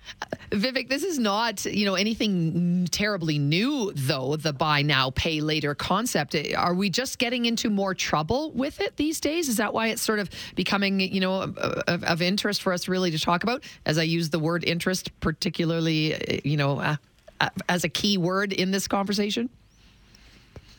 Vivek, 0.51 0.89
this 0.89 1.03
is 1.03 1.19
not, 1.19 1.65
you 1.65 1.87
know, 1.87 1.95
anything 1.95 2.87
terribly 2.91 3.39
new 3.39 3.93
though, 3.95 4.37
the 4.37 4.53
buy 4.53 4.83
now 4.83 5.11
pay 5.11 5.41
later 5.41 5.75
concept. 5.75 6.37
Are 6.57 6.75
we 6.75 6.91
just 6.91 7.19
getting 7.19 7.47
into 7.47 7.71
more 7.71 7.95
trouble 7.95 8.51
with 8.53 8.81
it 8.81 8.97
these 8.97 9.21
days? 9.21 9.49
Is 9.49 9.57
that 9.57 9.73
why 9.73 9.89
it's 9.89 10.03
sort 10.03 10.19
of 10.19 10.29
becoming, 10.55 11.01
you 11.01 11.21
know, 11.21 11.43
of, 11.43 12.05
of 12.05 12.23
interest 12.23 12.63
for 12.63 12.73
us 12.73 12.89
really 12.89 13.11
to 13.11 13.19
talk 13.19 13.43
about? 13.43 13.65
As 13.87 13.97
I 13.99 14.03
use 14.03 14.31
the 14.31 14.39
word 14.39 14.65
interest 14.65 15.19
particularly, 15.21 16.41
you 16.45 16.57
know, 16.57 16.79
uh, 16.81 16.97
uh, 17.41 17.49
as 17.69 17.85
a 17.85 17.89
key 17.89 18.19
word 18.19 18.53
in 18.53 18.71
this 18.71 18.89
conversation? 18.89 19.49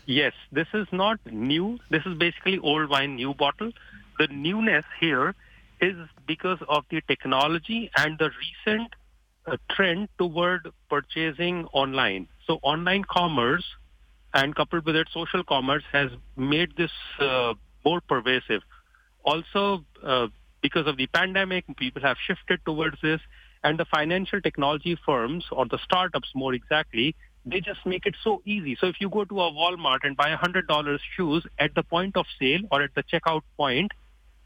Yes, 0.05 0.33
this 0.51 0.67
is 0.73 0.87
not 0.91 1.19
new. 1.25 1.79
This 1.89 2.05
is 2.05 2.17
basically 2.17 2.59
old 2.59 2.89
wine, 2.89 3.15
new 3.15 3.33
bottle. 3.33 3.71
The 4.17 4.27
newness 4.27 4.85
here 4.99 5.35
is 5.81 5.95
because 6.27 6.59
of 6.67 6.83
the 6.89 7.01
technology 7.07 7.89
and 7.95 8.17
the 8.17 8.29
recent 8.39 8.93
uh, 9.45 9.57
trend 9.71 10.09
toward 10.17 10.69
purchasing 10.89 11.65
online. 11.73 12.27
So 12.45 12.59
online 12.61 13.03
commerce 13.03 13.63
and 14.33 14.55
coupled 14.55 14.85
with 14.85 14.95
it 14.95 15.07
social 15.11 15.43
commerce 15.43 15.83
has 15.91 16.11
made 16.35 16.75
this 16.77 16.91
uh, 17.19 17.53
more 17.83 18.01
pervasive. 18.01 18.61
Also, 19.23 19.85
uh, 20.03 20.27
because 20.61 20.87
of 20.87 20.97
the 20.97 21.07
pandemic, 21.07 21.65
people 21.77 22.01
have 22.01 22.17
shifted 22.25 22.59
towards 22.65 22.97
this 23.01 23.21
and 23.63 23.79
the 23.79 23.85
financial 23.85 24.41
technology 24.41 24.97
firms 25.05 25.45
or 25.51 25.65
the 25.65 25.79
startups 25.83 26.29
more 26.35 26.53
exactly 26.53 27.15
they 27.45 27.61
just 27.61 27.85
make 27.85 28.05
it 28.05 28.15
so 28.23 28.41
easy. 28.45 28.77
So 28.79 28.87
if 28.87 28.95
you 28.99 29.09
go 29.09 29.25
to 29.25 29.41
a 29.41 29.51
Walmart 29.51 29.99
and 30.03 30.15
buy 30.15 30.35
$100 30.35 30.99
shoes 31.15 31.45
at 31.57 31.73
the 31.75 31.83
point 31.83 32.17
of 32.17 32.25
sale 32.39 32.61
or 32.71 32.81
at 32.81 32.93
the 32.95 33.03
checkout 33.03 33.41
point, 33.57 33.91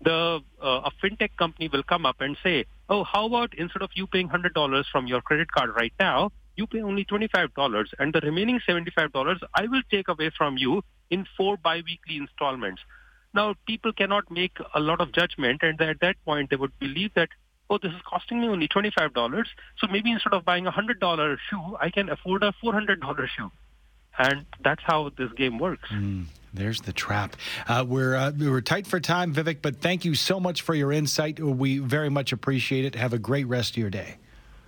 the 0.03 0.41
uh, 0.61 0.89
a 0.89 0.91
fintech 1.01 1.35
company 1.37 1.69
will 1.71 1.83
come 1.83 2.05
up 2.05 2.21
and 2.21 2.37
say, 2.43 2.65
"Oh, 2.89 3.03
how 3.03 3.25
about 3.25 3.53
instead 3.57 3.81
of 3.81 3.91
you 3.95 4.07
paying 4.07 4.29
$100 4.29 4.85
from 4.91 5.07
your 5.07 5.21
credit 5.21 5.51
card 5.51 5.71
right 5.75 5.93
now, 5.99 6.31
you 6.55 6.67
pay 6.67 6.81
only 6.81 7.05
$25 7.05 7.87
and 7.99 8.13
the 8.13 8.21
remaining 8.21 8.59
$75 8.67 9.39
I 9.55 9.65
will 9.67 9.81
take 9.89 10.07
away 10.07 10.29
from 10.37 10.57
you 10.57 10.83
in 11.09 11.25
four 11.37 11.57
biweekly 11.57 12.17
installments." 12.17 12.81
Now, 13.33 13.55
people 13.65 13.91
cannot 13.93 14.29
make 14.29 14.57
a 14.75 14.79
lot 14.79 15.01
of 15.01 15.11
judgment 15.11 15.63
and 15.63 15.81
at 15.81 15.99
that 16.01 16.17
point 16.23 16.51
they 16.51 16.55
would 16.55 16.77
believe 16.79 17.13
that 17.15 17.29
oh, 17.69 17.79
this 17.81 17.91
is 17.91 18.01
costing 18.07 18.41
me 18.41 18.47
only 18.47 18.67
$25. 18.67 19.45
So 19.79 19.87
maybe 19.87 20.11
instead 20.11 20.33
of 20.33 20.45
buying 20.45 20.67
a 20.67 20.71
$100 20.71 21.37
shoe, 21.49 21.77
I 21.79 21.89
can 21.89 22.09
afford 22.09 22.43
a 22.43 22.53
$400 22.63 23.27
shoe. 23.35 23.51
And 24.17 24.45
that's 24.63 24.81
how 24.83 25.09
this 25.17 25.31
game 25.33 25.57
works. 25.57 25.89
There's 26.53 26.81
the 26.81 26.93
trap. 26.93 27.35
Uh, 27.67 27.83
we're 27.87 28.15
uh, 28.15 28.31
we're 28.37 28.61
tight 28.61 28.85
for 28.85 28.99
time, 28.99 29.33
Vivek, 29.33 29.61
but 29.61 29.77
thank 29.77 30.05
you 30.05 30.13
so 30.13 30.39
much 30.39 30.61
for 30.61 30.75
your 30.75 30.91
insight. 30.91 31.39
We 31.39 31.79
very 31.79 32.09
much 32.09 32.31
appreciate 32.31 32.85
it. 32.85 32.93
Have 32.95 33.13
a 33.13 33.17
great 33.17 33.47
rest 33.47 33.71
of 33.71 33.77
your 33.77 33.89
day. 33.89 34.17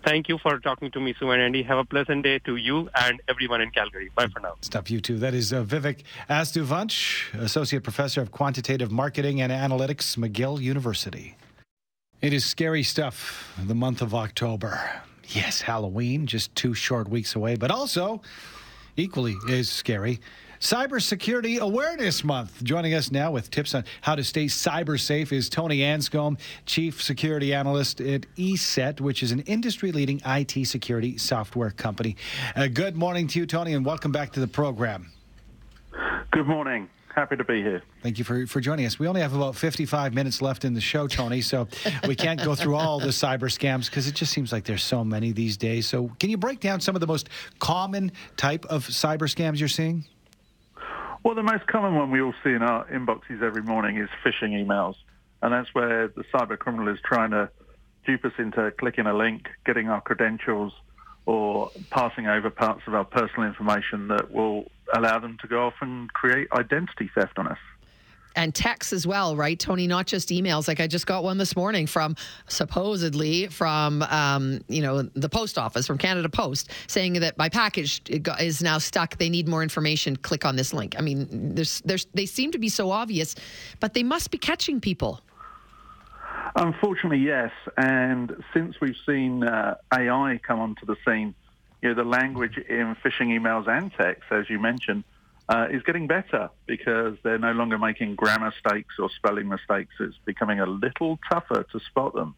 Thank 0.04 0.30
you 0.30 0.38
for 0.38 0.60
talking 0.60 0.92
to 0.92 1.00
me, 1.00 1.16
Sue 1.20 1.32
and 1.32 1.42
Andy. 1.42 1.64
Have 1.64 1.80
a 1.80 1.84
pleasant 1.84 2.24
day 2.24 2.38
to 2.40 2.58
you 2.58 2.90
and 2.96 3.20
everyone 3.28 3.62
in 3.62 3.72
Calgary. 3.72 4.12
Bye 4.14 4.28
for 4.28 4.40
now. 4.40 4.54
Stuff 4.62 4.92
you 4.92 5.02
too. 5.02 5.18
That 5.18 5.34
is 5.34 5.52
uh, 5.52 5.64
Vivek 5.64 6.04
Astvansh, 6.30 7.34
Associate 7.40 7.82
Professor 7.82 8.22
of 8.22 8.32
Quantitative 8.32 8.92
Marketing 8.92 9.42
and 9.42 9.52
Analytics, 9.52 10.16
McGill 10.16 10.62
University. 10.62 11.38
It 12.22 12.34
is 12.34 12.46
scary 12.46 12.84
stuff, 12.84 13.52
the 13.64 13.76
month 13.76 14.02
of 14.02 14.14
October. 14.14 14.80
Yes, 15.28 15.62
Halloween, 15.62 16.28
just 16.28 16.54
two 16.56 16.76
short 16.76 17.08
weeks 17.08 17.36
away, 17.36 17.56
but 17.56 17.72
also 17.72 18.22
equally 18.98 19.36
is 19.48 19.70
scary. 19.70 20.20
Cybersecurity 20.60 21.60
Awareness 21.60 22.24
Month. 22.24 22.64
Joining 22.64 22.94
us 22.94 23.12
now 23.12 23.32
with 23.32 23.52
tips 23.52 23.76
on 23.76 23.84
how 24.02 24.16
to 24.16 24.24
stay 24.24 24.46
cyber 24.46 25.00
safe 25.00 25.32
is 25.34 25.50
Tony 25.50 25.80
Anscombe, 25.80 26.40
Chief 26.66 27.02
Security 27.02 27.54
Analyst 27.54 28.02
at 28.02 28.26
ESET, 28.38 29.02
which 29.02 29.22
is 29.22 29.32
an 29.32 29.42
industry 29.42 29.92
leading 29.92 30.22
IT 30.26 30.66
security 30.66 31.18
software 31.18 31.72
company. 31.72 32.16
Uh, 32.56 32.68
good 32.68 32.96
morning 32.96 33.28
to 33.28 33.40
you, 33.40 33.46
Tony, 33.46 33.74
and 33.74 33.86
welcome 33.86 34.12
back 34.12 34.32
to 34.32 34.40
the 34.40 34.48
program. 34.48 35.12
Good 36.32 36.48
morning. 36.48 36.90
Happy 37.16 37.38
to 37.38 37.46
be 37.46 37.62
here. 37.62 37.82
Thank 38.04 38.18
you 38.18 38.26
for, 38.26 38.46
for 38.46 38.60
joining 38.60 38.86
us. 38.86 39.00
We 39.00 39.08
only 39.08 39.22
have 39.22 39.34
about 39.34 39.56
55 39.56 40.14
minutes 40.14 40.42
left 40.42 40.66
in 40.66 40.74
the 40.74 40.82
show, 40.82 41.08
Tony, 41.08 41.40
so 41.40 41.66
we 42.06 42.14
can't 42.14 42.44
go 42.44 42.56
through 42.56 42.76
all 42.76 43.00
the 43.00 43.08
cyber 43.08 43.46
scams 43.46 43.86
because 43.86 44.06
it 44.08 44.16
just 44.16 44.34
seems 44.34 44.52
like 44.52 44.66
there's 44.66 44.84
so 44.84 45.02
many 45.06 45.32
these 45.32 45.56
days. 45.56 45.88
So, 45.88 46.12
can 46.20 46.30
you 46.30 46.36
break 46.36 46.60
down 46.60 46.82
some 46.82 46.94
of 46.94 47.00
the 47.00 47.08
most 47.08 47.30
common 47.60 48.12
type 48.36 48.66
of 48.66 48.86
cyber 48.86 49.34
scams 49.34 49.60
you're 49.60 49.70
seeing? 49.70 50.04
Well, 51.24 51.36
the 51.36 51.44
most 51.44 51.66
common 51.68 51.96
one 51.96 52.12
we 52.12 52.22
all 52.22 52.34
see 52.44 52.52
in 52.52 52.62
our 52.62 52.86
inboxes 52.88 53.42
every 53.42 53.64
morning 53.64 53.98
is 53.98 54.10
phishing 54.24 54.52
emails. 54.52 54.96
And 55.42 55.54
that's 55.54 55.74
where 55.74 56.10
the 56.10 56.26
cyber 56.34 56.60
criminal 56.60 56.94
is 56.94 57.00
trying 57.06 57.32
to 57.32 57.50
dupe 58.06 58.26
us 58.26 58.34
into 58.38 58.72
clicking 58.72 59.06
a 59.06 59.14
link, 59.16 59.48
getting 59.66 59.88
our 59.88 60.02
credentials, 60.02 60.74
or 61.26 61.72
passing 61.90 62.28
over 62.28 62.50
parts 62.50 62.82
of 62.88 62.94
our 62.94 63.06
personal 63.06 63.48
information 63.48 64.08
that 64.10 64.32
will 64.32 64.66
allow 64.94 65.20
them 65.20 65.38
to 65.42 65.48
go 65.48 65.66
off 65.66 65.74
and 65.82 66.12
create 66.14 66.48
identity 66.54 67.10
theft 67.16 67.38
on 67.38 67.48
us. 67.48 67.58
and 68.36 68.54
texts 68.54 68.92
as 68.92 69.08
well, 69.08 69.36
right, 69.36 69.58
Tony? 69.58 69.88
Not 69.88 70.08
just 70.08 70.30
emails. 70.30 70.68
Like 70.68 70.80
I 70.82 70.88
just 70.88 71.08
got 71.08 71.24
one 71.24 71.38
this 71.38 71.56
morning 71.56 71.88
from 71.88 72.16
supposedly 72.48 73.48
from 73.48 74.02
um, 74.04 74.60
you 74.68 74.82
know 74.82 75.04
the 75.04 75.30
post 75.30 75.58
office 75.58 75.88
from 75.88 75.98
Canada 75.98 76.30
Post 76.30 76.72
saying 76.88 77.14
that 77.14 77.38
my 77.38 77.50
package 77.50 78.02
is 78.10 78.62
now 78.62 78.78
stuck. 78.78 79.18
They 79.18 79.30
need 79.30 79.48
more 79.48 79.64
information. 79.64 80.18
Click 80.18 80.46
on 80.46 80.58
this 80.58 80.74
link. 80.74 80.96
I 80.98 81.02
mean, 81.02 81.56
there's 81.56 81.82
there's 81.82 82.06
they 82.14 82.26
seem 82.26 82.52
to 82.52 82.60
be 82.60 82.70
so 82.70 82.92
obvious, 82.92 83.36
but 83.80 83.94
they 83.94 84.04
must 84.04 84.32
be 84.32 84.38
catching 84.38 84.82
people. 84.82 85.22
Unfortunately, 86.56 87.20
yes. 87.20 87.52
And 87.78 88.44
since 88.54 88.80
we've 88.80 88.96
seen 89.06 89.44
uh, 89.44 89.76
AI 89.94 90.40
come 90.46 90.60
onto 90.60 90.86
the 90.86 90.96
scene, 91.06 91.36
you 91.82 91.90
know, 91.90 91.96
the 91.96 92.08
language 92.08 92.58
in 92.58 92.96
phishing 93.04 93.38
emails 93.38 93.68
and 93.68 93.92
text, 93.94 94.24
as 94.32 94.50
you 94.50 94.60
mentioned, 94.60 95.04
uh, 95.50 95.68
is 95.70 95.84
getting 95.84 96.08
better 96.08 96.50
because 96.66 97.18
they're 97.24 97.38
no 97.38 97.52
longer 97.52 97.78
making 97.78 98.16
grammar 98.16 98.52
mistakes 98.52 98.96
or 98.98 99.10
spelling 99.16 99.48
mistakes. 99.48 99.94
It's 100.00 100.18
becoming 100.26 100.60
a 100.60 100.66
little 100.66 101.20
tougher 101.30 101.66
to 101.72 101.80
spot 101.82 102.16
them. 102.16 102.36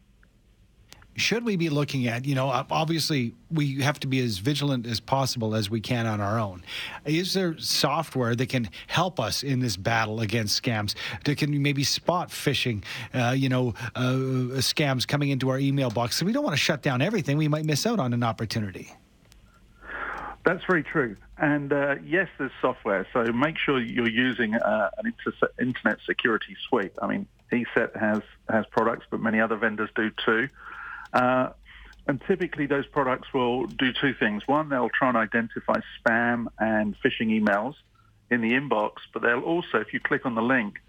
Should 1.18 1.44
we 1.44 1.56
be 1.56 1.68
looking 1.68 2.06
at, 2.06 2.24
you 2.24 2.36
know, 2.36 2.48
obviously 2.70 3.34
we 3.50 3.82
have 3.82 3.98
to 4.00 4.06
be 4.06 4.20
as 4.20 4.38
vigilant 4.38 4.86
as 4.86 5.00
possible 5.00 5.56
as 5.56 5.68
we 5.68 5.80
can 5.80 6.06
on 6.06 6.20
our 6.20 6.38
own. 6.38 6.62
Is 7.04 7.34
there 7.34 7.58
software 7.58 8.36
that 8.36 8.48
can 8.48 8.70
help 8.86 9.18
us 9.18 9.42
in 9.42 9.58
this 9.58 9.76
battle 9.76 10.20
against 10.20 10.62
scams? 10.62 10.94
That 11.24 11.36
can 11.36 11.60
maybe 11.60 11.82
spot 11.82 12.28
phishing, 12.28 12.84
uh, 13.12 13.34
you 13.36 13.48
know, 13.48 13.74
uh, 13.96 14.60
scams 14.60 15.06
coming 15.08 15.30
into 15.30 15.48
our 15.48 15.58
email 15.58 15.90
box? 15.90 16.16
So 16.16 16.24
we 16.24 16.32
don't 16.32 16.44
want 16.44 16.54
to 16.54 16.62
shut 16.62 16.82
down 16.82 17.02
everything. 17.02 17.36
We 17.36 17.48
might 17.48 17.64
miss 17.64 17.84
out 17.84 17.98
on 17.98 18.12
an 18.12 18.22
opportunity. 18.22 18.92
That's 20.44 20.64
very 20.66 20.84
true. 20.84 21.16
And 21.36 21.72
uh, 21.72 21.96
yes, 22.06 22.28
there's 22.38 22.52
software. 22.60 23.06
So 23.12 23.24
make 23.32 23.58
sure 23.58 23.80
you're 23.80 24.08
using 24.08 24.54
uh, 24.54 24.90
an 24.98 25.06
inter- 25.06 25.50
internet 25.60 25.98
security 26.06 26.56
suite. 26.68 26.92
I 27.02 27.08
mean, 27.08 27.26
ESET 27.50 27.96
has, 27.98 28.22
has 28.48 28.66
products, 28.66 29.06
but 29.10 29.20
many 29.20 29.40
other 29.40 29.56
vendors 29.56 29.90
do 29.96 30.10
too. 30.24 30.48
Uh, 31.12 31.50
and 32.06 32.20
typically 32.26 32.66
those 32.66 32.86
products 32.86 33.28
will 33.34 33.66
do 33.66 33.92
two 33.92 34.14
things. 34.14 34.42
One, 34.46 34.68
they'll 34.70 34.88
try 34.88 35.08
and 35.08 35.16
identify 35.16 35.80
spam 36.00 36.46
and 36.58 36.96
phishing 37.02 37.28
emails 37.28 37.74
in 38.30 38.40
the 38.40 38.52
inbox, 38.52 38.92
but 39.12 39.22
they'll 39.22 39.40
also, 39.40 39.78
if 39.78 39.92
you 39.92 40.00
click 40.00 40.24
on 40.24 40.34
the 40.34 40.42
link, 40.42 40.80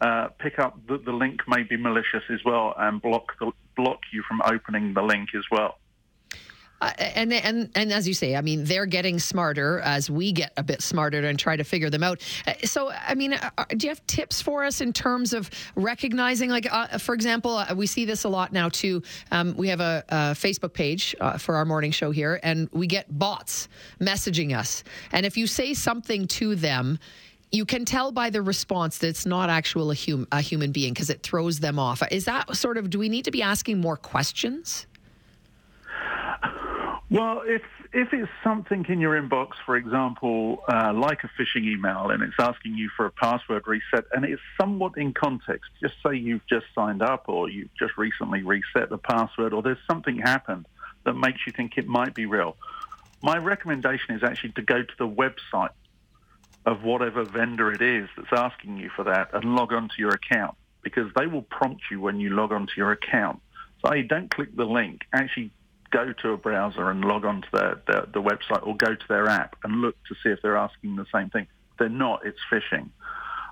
uh, 0.00 0.28
pick 0.38 0.58
up 0.60 0.78
that 0.86 1.04
the 1.04 1.12
link 1.12 1.40
may 1.48 1.64
be 1.64 1.76
malicious 1.76 2.22
as 2.30 2.44
well 2.44 2.74
and 2.78 3.02
block 3.02 3.36
the, 3.40 3.50
block 3.76 4.00
you 4.12 4.22
from 4.22 4.40
opening 4.44 4.94
the 4.94 5.02
link 5.02 5.30
as 5.34 5.44
well. 5.50 5.78
Uh, 6.80 6.92
and 6.98 7.32
and 7.32 7.70
and 7.74 7.92
as 7.92 8.06
you 8.06 8.14
say, 8.14 8.36
I 8.36 8.40
mean, 8.40 8.64
they're 8.64 8.86
getting 8.86 9.18
smarter 9.18 9.80
as 9.80 10.08
we 10.10 10.32
get 10.32 10.52
a 10.56 10.62
bit 10.62 10.82
smarter 10.82 11.18
and 11.18 11.38
try 11.38 11.56
to 11.56 11.64
figure 11.64 11.90
them 11.90 12.04
out. 12.04 12.22
Uh, 12.46 12.54
so, 12.64 12.90
I 12.92 13.14
mean, 13.14 13.32
uh, 13.32 13.50
uh, 13.58 13.64
do 13.70 13.86
you 13.86 13.90
have 13.90 14.06
tips 14.06 14.40
for 14.40 14.64
us 14.64 14.80
in 14.80 14.92
terms 14.92 15.32
of 15.32 15.50
recognizing? 15.74 16.50
Like, 16.50 16.72
uh, 16.72 16.98
for 16.98 17.14
example, 17.14 17.56
uh, 17.56 17.74
we 17.74 17.86
see 17.86 18.04
this 18.04 18.24
a 18.24 18.28
lot 18.28 18.52
now 18.52 18.68
too. 18.68 19.02
Um, 19.32 19.54
we 19.56 19.68
have 19.68 19.80
a, 19.80 20.04
a 20.08 20.14
Facebook 20.34 20.72
page 20.72 21.16
for 21.38 21.56
our 21.56 21.64
morning 21.64 21.90
show 21.90 22.10
here, 22.10 22.38
and 22.42 22.68
we 22.72 22.86
get 22.86 23.06
bots 23.18 23.68
messaging 24.00 24.56
us. 24.56 24.84
And 25.12 25.26
if 25.26 25.36
you 25.36 25.46
say 25.46 25.74
something 25.74 26.28
to 26.28 26.54
them, 26.54 26.98
you 27.50 27.64
can 27.64 27.84
tell 27.84 28.12
by 28.12 28.30
the 28.30 28.42
response 28.42 28.98
that 28.98 29.08
it's 29.08 29.26
not 29.26 29.50
actual 29.50 29.90
a, 29.90 29.94
hum- 29.94 30.28
a 30.30 30.40
human 30.40 30.70
being 30.70 30.92
because 30.92 31.10
it 31.10 31.22
throws 31.22 31.60
them 31.60 31.78
off. 31.78 32.02
Is 32.10 32.26
that 32.26 32.56
sort 32.56 32.76
of? 32.76 32.90
Do 32.90 32.98
we 32.98 33.08
need 33.08 33.24
to 33.24 33.30
be 33.30 33.42
asking 33.42 33.80
more 33.80 33.96
questions? 33.96 34.86
Well, 37.10 37.42
if 37.46 37.62
if 37.94 38.12
it's 38.12 38.30
something 38.44 38.84
in 38.86 39.00
your 39.00 39.20
inbox, 39.20 39.52
for 39.64 39.76
example, 39.76 40.62
uh, 40.68 40.92
like 40.92 41.24
a 41.24 41.28
phishing 41.28 41.64
email, 41.64 42.10
and 42.10 42.22
it's 42.22 42.36
asking 42.38 42.74
you 42.74 42.90
for 42.94 43.06
a 43.06 43.10
password 43.10 43.66
reset, 43.66 44.04
and 44.12 44.26
it's 44.26 44.42
somewhat 44.60 44.98
in 44.98 45.14
context, 45.14 45.70
just 45.80 45.94
say 46.06 46.16
you've 46.16 46.46
just 46.46 46.66
signed 46.74 47.00
up 47.00 47.24
or 47.28 47.48
you've 47.48 47.74
just 47.78 47.96
recently 47.96 48.42
reset 48.42 48.90
the 48.90 48.98
password, 48.98 49.54
or 49.54 49.62
there's 49.62 49.78
something 49.90 50.18
happened 50.18 50.66
that 51.04 51.14
makes 51.14 51.46
you 51.46 51.52
think 51.52 51.78
it 51.78 51.86
might 51.86 52.14
be 52.14 52.26
real. 52.26 52.56
My 53.22 53.38
recommendation 53.38 54.14
is 54.14 54.22
actually 54.22 54.52
to 54.52 54.62
go 54.62 54.82
to 54.82 54.94
the 54.98 55.08
website 55.08 55.70
of 56.66 56.82
whatever 56.82 57.24
vendor 57.24 57.72
it 57.72 57.80
is 57.80 58.10
that's 58.16 58.32
asking 58.32 58.76
you 58.76 58.90
for 58.94 59.04
that 59.04 59.30
and 59.32 59.56
log 59.56 59.72
onto 59.72 59.94
your 59.96 60.10
account 60.10 60.54
because 60.82 61.10
they 61.16 61.26
will 61.26 61.42
prompt 61.42 61.84
you 61.90 62.00
when 62.00 62.20
you 62.20 62.30
log 62.30 62.52
onto 62.52 62.72
your 62.76 62.92
account. 62.92 63.40
So 63.84 63.90
don't 64.02 64.30
click 64.30 64.54
the 64.54 64.66
link. 64.66 65.02
Actually 65.12 65.52
go 65.90 66.12
to 66.12 66.32
a 66.32 66.36
browser 66.36 66.90
and 66.90 67.04
log 67.04 67.24
on 67.24 67.42
to 67.42 67.48
their, 67.52 67.82
their, 67.86 68.06
the 68.12 68.22
website 68.22 68.66
or 68.66 68.76
go 68.76 68.94
to 68.94 69.08
their 69.08 69.28
app 69.28 69.56
and 69.64 69.80
look 69.80 69.96
to 70.08 70.14
see 70.22 70.30
if 70.30 70.42
they're 70.42 70.56
asking 70.56 70.96
the 70.96 71.06
same 71.12 71.30
thing. 71.30 71.46
They're 71.78 71.88
not, 71.88 72.26
it's 72.26 72.38
phishing. 72.50 72.90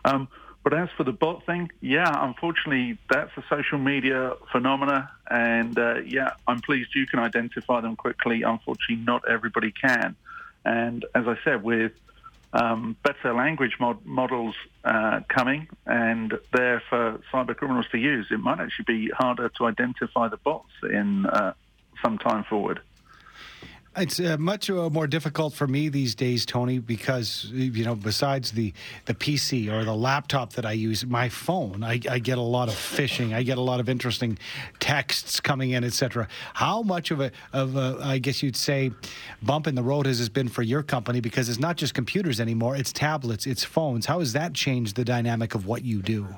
Um, 0.04 0.28
but 0.62 0.74
as 0.74 0.88
for 0.96 1.04
the 1.04 1.12
bot 1.12 1.46
thing, 1.46 1.70
yeah, 1.80 2.10
unfortunately, 2.12 2.98
that's 3.08 3.30
a 3.36 3.44
social 3.48 3.78
media 3.78 4.32
phenomena. 4.50 5.10
And 5.30 5.78
uh, 5.78 6.00
yeah, 6.04 6.32
I'm 6.46 6.60
pleased 6.60 6.94
you 6.94 7.06
can 7.06 7.20
identify 7.20 7.80
them 7.80 7.94
quickly. 7.94 8.42
Unfortunately, 8.42 9.04
not 9.04 9.28
everybody 9.28 9.70
can. 9.70 10.16
And 10.64 11.04
as 11.14 11.28
I 11.28 11.38
said, 11.44 11.62
with 11.62 11.92
um, 12.52 12.96
better 13.04 13.32
language 13.32 13.76
mod- 13.78 14.04
models 14.04 14.56
uh, 14.84 15.20
coming 15.28 15.68
and 15.86 16.36
there 16.52 16.82
for 16.88 17.20
cyber 17.32 17.56
criminals 17.56 17.86
to 17.92 17.98
use, 17.98 18.26
it 18.30 18.40
might 18.40 18.58
actually 18.58 18.86
be 18.86 19.10
harder 19.10 19.48
to 19.50 19.66
identify 19.66 20.26
the 20.28 20.36
bots 20.36 20.72
in 20.82 21.26
uh, 21.26 21.52
some 22.02 22.18
time 22.18 22.44
forward. 22.44 22.80
It's 23.98 24.20
uh, 24.20 24.36
much 24.38 24.68
uh, 24.68 24.90
more 24.90 25.06
difficult 25.06 25.54
for 25.54 25.66
me 25.66 25.88
these 25.88 26.14
days, 26.14 26.44
Tony, 26.44 26.80
because 26.80 27.46
you 27.50 27.82
know, 27.82 27.94
besides 27.94 28.52
the 28.52 28.74
the 29.06 29.14
PC 29.14 29.72
or 29.72 29.84
the 29.84 29.94
laptop 29.94 30.52
that 30.52 30.66
I 30.66 30.72
use, 30.72 31.06
my 31.06 31.30
phone, 31.30 31.82
I, 31.82 32.00
I 32.10 32.18
get 32.18 32.36
a 32.36 32.42
lot 32.42 32.68
of 32.68 32.74
phishing. 32.74 33.34
I 33.34 33.42
get 33.42 33.56
a 33.56 33.62
lot 33.62 33.80
of 33.80 33.88
interesting 33.88 34.38
texts 34.80 35.40
coming 35.40 35.70
in, 35.70 35.82
etc. 35.82 36.28
How 36.52 36.82
much 36.82 37.10
of 37.10 37.20
a 37.20 37.32
of 37.54 37.76
a, 37.76 37.98
I 38.02 38.18
guess 38.18 38.42
you'd 38.42 38.56
say, 38.56 38.90
bump 39.42 39.66
in 39.66 39.74
the 39.74 39.82
road 39.82 40.04
has 40.04 40.18
this 40.18 40.28
been 40.28 40.48
for 40.48 40.62
your 40.62 40.82
company? 40.82 41.20
Because 41.20 41.48
it's 41.48 41.60
not 41.60 41.76
just 41.76 41.94
computers 41.94 42.38
anymore; 42.38 42.76
it's 42.76 42.92
tablets, 42.92 43.46
it's 43.46 43.64
phones. 43.64 44.04
How 44.04 44.18
has 44.18 44.34
that 44.34 44.52
changed 44.52 44.96
the 44.96 45.06
dynamic 45.06 45.54
of 45.54 45.64
what 45.64 45.84
you 45.84 46.02
do? 46.02 46.28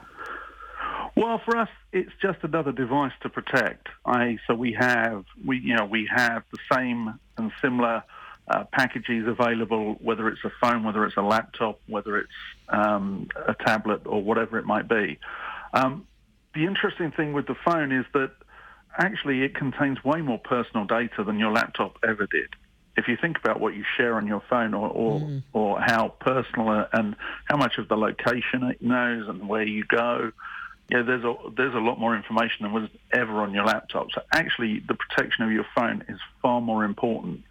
Well, 1.19 1.41
for 1.45 1.57
us, 1.57 1.69
it's 1.93 2.13
just 2.23 2.39
another 2.45 2.71
device 2.71 3.11
to 3.23 3.29
protect. 3.29 3.89
I, 4.07 4.39
so 4.47 4.55
we 4.55 4.73
have 4.79 5.25
we 5.45 5.59
you 5.59 5.75
know 5.75 5.85
we 5.85 6.09
have 6.15 6.45
the 6.53 6.59
same 6.73 7.19
and 7.37 7.51
similar 7.61 8.05
uh, 8.47 8.64
packages 8.73 9.27
available, 9.27 9.97
whether 10.01 10.29
it's 10.29 10.45
a 10.45 10.53
phone, 10.61 10.85
whether 10.85 11.05
it's 11.05 11.16
a 11.16 11.23
laptop, 11.23 11.81
whether 11.88 12.19
it's 12.19 12.31
um, 12.69 13.27
a 13.49 13.55
tablet, 13.66 14.03
or 14.07 14.23
whatever 14.23 14.61
it 14.61 14.64
might 14.64 14.88
be. 14.88 15.19
Um, 15.75 16.07
the 16.55 16.66
interesting 16.66 17.11
thing 17.11 17.33
with 17.33 17.49
the 17.49 17.57
phone 17.64 17.90
is 17.90 18.07
that 18.14 18.31
actually 18.97 19.42
it 19.42 19.57
contains 19.57 20.05
way 20.05 20.21
more 20.21 20.38
personal 20.38 20.85
data 20.85 21.25
than 21.25 21.40
your 21.40 21.51
laptop 21.51 21.99
ever 22.09 22.29
did. 22.29 22.51
If 22.97 23.09
you 23.09 23.16
think 23.21 23.38
about 23.38 23.59
what 23.59 23.75
you 23.75 23.83
share 23.97 24.14
on 24.14 24.29
your 24.29 24.42
phone, 24.49 24.73
or 24.73 24.88
or, 24.88 25.19
mm. 25.19 25.42
or 25.53 25.81
how 25.81 26.14
personal 26.21 26.87
and 26.92 27.16
how 27.47 27.57
much 27.57 27.77
of 27.77 27.88
the 27.88 27.97
location 27.97 28.62
it 28.62 28.81
knows 28.81 29.29
and 29.29 29.49
where 29.49 29.66
you 29.66 29.83
go 29.83 30.31
yeah, 30.88 31.03
there's 31.03 31.24
a 31.24 31.35
there's 31.57 31.74
a 31.74 31.79
lot 31.79 31.98
more 31.98 32.16
information 32.16 32.62
than 32.62 32.72
was 32.72 32.88
ever 33.12 33.42
on 33.42 33.53
your 33.53 33.64
laptop. 33.64 34.09
So 34.14 34.22
actually, 34.33 34.81
the 34.81 34.94
protection 34.94 35.44
of 35.44 35.53
your 35.53 35.66
phone 35.74 36.05
is 36.09 36.18
far 36.40 36.61
more 36.61 36.85
important 36.85 37.44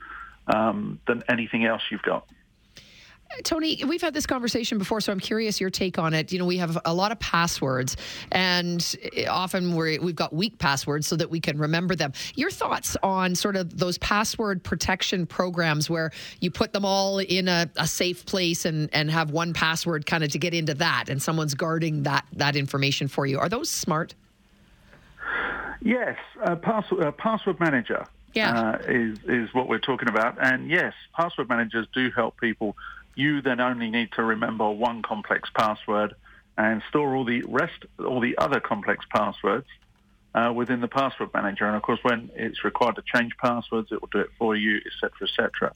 um, 0.48 1.00
than 1.08 1.24
anything 1.30 1.66
else 1.66 1.82
you've 1.92 2.02
got. 2.02 2.26
Tony, 3.44 3.84
we've 3.86 4.02
had 4.02 4.14
this 4.14 4.26
conversation 4.26 4.78
before, 4.78 5.02
so 5.02 5.12
I'm 5.12 5.20
curious 5.20 5.60
your 5.60 5.70
take 5.70 6.00
on 6.00 6.14
it. 6.14 6.32
You 6.32 6.40
know, 6.40 6.46
we 6.46 6.58
have 6.58 6.78
a 6.86 6.94
lot 6.94 7.12
of 7.12 7.20
passwords, 7.20 7.96
and 8.32 8.96
often 9.30 9.76
we 9.76 9.96
have 9.96 10.16
got 10.16 10.34
weak 10.34 10.58
passwords 10.58 11.08
so 11.08 11.16
that 11.16 11.30
we 11.30 11.40
can 11.40 11.58
remember 11.58 11.96
them. 11.96 12.14
Your 12.36 12.50
thoughts 12.50 12.98
on 13.04 13.36
sort 13.36 13.56
of 13.56 13.78
those 13.78 13.98
password 14.00 14.64
protection 14.64 15.26
programs 15.26 15.90
where 15.90 16.12
you 16.40 16.52
put 16.52 16.74
them 16.74 16.86
all 16.86 17.20
in 17.20 17.48
a, 17.48 17.70
a 17.76 17.88
safe 17.88 18.26
place 18.26 18.66
and, 18.66 18.90
and 18.94 19.12
have 19.12 19.32
one 19.32 19.54
password 19.54 20.06
kind 20.06 20.24
of 20.24 20.32
to 20.32 20.40
get 20.40 20.54
into 20.54 20.74
that, 20.76 21.06
and 21.10 21.22
someone's 21.22 21.54
guarding 21.54 22.04
that 22.04 22.26
that 22.34 22.56
information 22.56 23.08
for 23.08 23.26
you. 23.26 23.40
Are 23.40 23.50
those 23.50 23.70
smart? 23.70 24.16
Yes, 25.82 26.18
uh, 26.44 26.56
password, 26.56 27.04
uh, 27.04 27.12
password 27.12 27.60
manager 27.60 28.06
yeah. 28.34 28.60
uh, 28.60 28.78
is 28.88 29.20
is 29.28 29.54
what 29.54 29.68
we're 29.68 29.80
talking 29.80 30.10
about, 30.10 30.38
and 30.44 30.70
yes, 30.70 30.94
password 31.16 31.50
managers 31.50 31.88
do 31.94 32.10
help 32.12 32.40
people 32.40 32.76
you 33.18 33.42
then 33.42 33.60
only 33.60 33.90
need 33.90 34.12
to 34.14 34.24
remember 34.24 34.70
one 34.70 35.02
complex 35.02 35.50
password 35.56 36.14
and 36.58 36.82
store 36.90 37.16
all 37.16 37.26
the 37.26 37.44
rest, 37.48 37.86
all 38.00 38.20
the 38.20 38.38
other 38.38 38.60
complex 38.60 39.06
passwords 39.14 39.68
uh, 40.34 40.52
within 40.54 40.82
the 40.82 40.88
password 40.88 41.30
manager. 41.34 41.66
And 41.66 41.76
of 41.76 41.82
course, 41.82 42.00
when 42.04 42.30
it's 42.36 42.64
required 42.64 42.96
to 42.96 43.04
change 43.14 43.34
passwords, 43.38 43.92
it 43.92 44.02
will 44.02 44.10
do 44.12 44.20
it 44.20 44.30
for 44.38 44.56
you, 44.56 44.78
etc., 44.78 45.28
etc. 45.28 45.74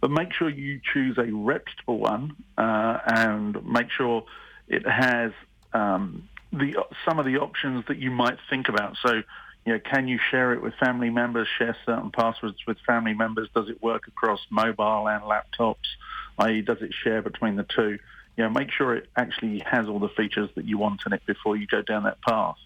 But 0.00 0.10
make 0.10 0.32
sure 0.32 0.48
you 0.48 0.80
choose 0.92 1.18
a 1.18 1.30
reputable 1.32 1.98
one 1.98 2.36
uh, 2.56 2.98
and 3.06 3.64
make 3.66 3.90
sure 3.90 4.24
it 4.68 4.86
has 4.86 5.32
um, 5.72 6.28
the 6.52 6.84
some 7.06 7.18
of 7.18 7.26
the 7.26 7.38
options 7.38 7.84
that 7.88 7.98
you 7.98 8.10
might 8.10 8.38
think 8.48 8.68
about. 8.68 8.96
So, 9.04 9.22
you 9.68 9.74
know, 9.74 9.80
can 9.80 10.08
you 10.08 10.18
share 10.30 10.54
it 10.54 10.62
with 10.62 10.72
family 10.80 11.10
members? 11.10 11.46
Share 11.58 11.76
certain 11.84 12.10
passwords 12.10 12.56
with 12.66 12.78
family 12.86 13.12
members? 13.12 13.50
Does 13.54 13.68
it 13.68 13.82
work 13.82 14.08
across 14.08 14.40
mobile 14.48 15.06
and 15.06 15.22
laptops? 15.22 15.76
i.e., 16.38 16.62
does 16.62 16.78
it 16.80 16.94
share 17.04 17.20
between 17.20 17.56
the 17.56 17.64
two? 17.64 17.98
You 18.38 18.44
know, 18.44 18.48
make 18.48 18.70
sure 18.70 18.94
it 18.94 19.10
actually 19.14 19.58
has 19.66 19.86
all 19.86 19.98
the 19.98 20.08
features 20.08 20.48
that 20.54 20.64
you 20.64 20.78
want 20.78 21.02
in 21.04 21.12
it 21.12 21.20
before 21.26 21.54
you 21.54 21.66
go 21.66 21.82
down 21.82 22.04
that 22.04 22.22
path. 22.22 22.56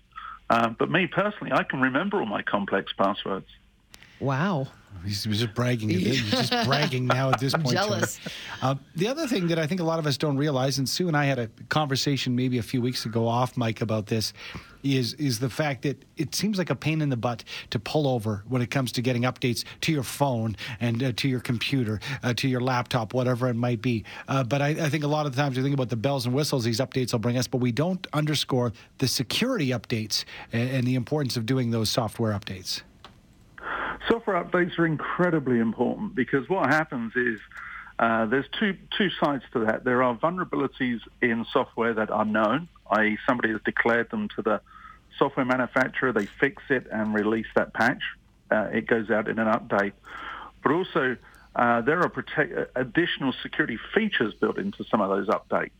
Um, 0.49 0.77
but 0.79 0.93
me 0.93 1.09
personally, 1.09 1.53
I 1.53 1.65
can 1.65 1.81
remember 1.81 2.21
all 2.21 2.27
my 2.27 2.43
complex 2.43 2.93
passwords. 2.93 3.49
Wow. 4.21 4.69
He's, 5.05 5.25
just 5.25 5.55
bragging. 5.55 5.89
He's 5.89 6.31
just 6.31 6.53
bragging 6.65 7.07
now 7.07 7.31
at 7.31 7.41
this 7.41 7.53
point. 7.55 7.71
Jealous. 7.71 8.21
Uh, 8.61 8.77
the 8.95 9.09
other 9.09 9.27
thing 9.27 9.49
that 9.49 9.59
I 9.59 9.67
think 9.67 9.81
a 9.81 9.85
lot 9.85 9.99
of 9.99 10.07
us 10.07 10.17
don't 10.17 10.37
realize, 10.37 10.79
and 10.79 10.89
Sue 10.89 11.09
and 11.09 11.17
I 11.17 11.25
had 11.25 11.41
a 11.41 11.49
conversation 11.69 12.37
maybe 12.37 12.59
a 12.59 12.63
few 12.63 12.81
weeks 12.81 13.05
ago 13.05 13.27
off 13.27 13.57
mic 13.57 13.81
about 13.81 14.07
this, 14.07 14.33
is 14.83 15.15
is 15.15 15.39
the 15.39 15.51
fact 15.51 15.83
that 15.83 16.05
it 16.17 16.35
seems 16.35 16.59
like 16.59 16.71
a 16.71 16.75
pain 16.75 17.01
in 17.01 17.09
the 17.09 17.17
butt 17.17 17.45
to 17.71 17.79
pull 17.79 18.07
over 18.07 18.45
when 18.49 18.63
it 18.63 18.71
comes 18.71 18.93
to 18.93 19.03
getting 19.03 19.23
updates 19.23 19.65
to 19.83 19.93
your 19.93 20.03
phone 20.03 20.57
and 20.81 21.03
uh, 21.03 21.13
to 21.13 21.29
your 21.29 21.41
computer, 21.41 22.01
uh, 22.23 22.35
to 22.35 22.49
your 22.49 22.61
laptop, 22.61 23.15
whatever 23.15 23.49
it 23.49 23.55
might 23.55 23.83
be. 23.83 24.05
Uh, 24.29 24.45
but 24.45 24.63
I, 24.63 24.69
I, 24.69 24.89
think 24.89 25.05
a 25.05 25.09
lot 25.09 25.27
of 25.27 25.35
the 25.35 25.41
times 25.41 25.57
we 25.57 25.63
think 25.63 25.75
about 25.75 25.89
the 25.89 25.97
bells 25.97 26.27
and 26.27 26.35
whistles 26.35 26.65
these 26.65 26.81
updates 26.81 27.13
will 27.13 27.21
bring 27.21 27.37
us, 27.37 27.47
but 27.47 27.59
we 27.59 27.73
don't 27.73 28.07
underscore 28.13 28.73
the 28.99 29.09
security 29.09 29.69
updates 29.69 30.25
and, 30.53 30.69
and 30.71 30.87
the 30.87 30.95
importance 30.95 31.37
of 31.37 31.47
doing 31.47 31.71
those 31.71 31.91
software 31.91 32.33
updates. 32.33 32.83
Software 34.09 34.43
updates 34.43 34.79
are 34.79 34.87
incredibly 34.87 35.59
important 35.59 36.15
because 36.15 36.49
what 36.49 36.69
happens 36.69 37.13
is 37.15 37.39
uh, 37.99 38.27
there's 38.27 38.47
two 38.59 38.77
two 38.97 39.11
sides 39.23 39.45
to 39.53 39.61
that. 39.67 39.85
There 39.85 40.03
are 40.03 40.17
vulnerabilities 40.17 41.01
in 41.21 41.47
software 41.53 41.95
that 41.95 42.11
are 42.11 42.25
known, 42.25 42.69
i.e., 42.91 43.19
somebody 43.27 43.53
has 43.53 43.61
declared 43.65 44.11
them 44.11 44.29
to 44.37 44.43
the 44.43 44.61
software 45.19 45.47
manufacturer, 45.47 46.13
they 46.13 46.27
fix 46.41 46.63
it 46.71 46.87
and 46.91 47.15
release 47.15 47.47
that 47.55 47.73
patch. 47.75 48.03
Uh, 48.51 48.69
it 48.73 48.87
goes 48.87 49.11
out 49.11 49.29
in 49.29 49.39
an 49.39 49.47
update. 49.47 49.93
But 50.63 50.73
also, 50.73 51.17
uh, 51.57 51.81
there 51.83 52.01
are 52.01 52.09
protect- 52.09 52.71
additional 52.77 53.33
security 53.43 53.79
features 53.95 54.35
built 54.35 54.59
into 54.59 54.85
some 54.85 55.01
of 55.01 55.11
those 55.11 55.29
updates 55.29 55.71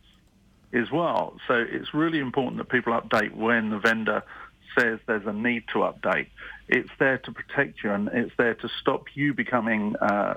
as 0.73 0.89
well. 0.91 1.37
So 1.47 1.53
it's 1.55 1.93
really 1.93 2.19
important 2.19 2.57
that 2.57 2.69
people 2.69 2.93
update 2.93 3.35
when 3.35 3.69
the 3.69 3.79
vendor 3.79 4.23
says 4.77 4.99
there's 5.05 5.25
a 5.27 5.33
need 5.33 5.63
to 5.73 5.79
update. 5.79 6.27
It's 6.67 6.89
there 6.99 7.19
to 7.19 7.31
protect 7.31 7.83
you 7.83 7.91
and 7.91 8.07
it's 8.07 8.33
there 8.37 8.55
to 8.55 8.69
stop 8.81 9.05
you 9.13 9.33
becoming 9.33 9.95
uh, 9.97 10.35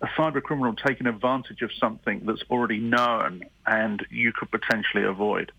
a 0.00 0.06
cyber 0.08 0.42
criminal 0.42 0.74
taking 0.74 1.06
advantage 1.06 1.62
of 1.62 1.70
something 1.80 2.22
that's 2.24 2.42
already 2.50 2.78
known 2.78 3.42
and 3.66 4.04
you 4.10 4.32
could 4.32 4.50
potentially 4.50 5.04
avoid. 5.04 5.52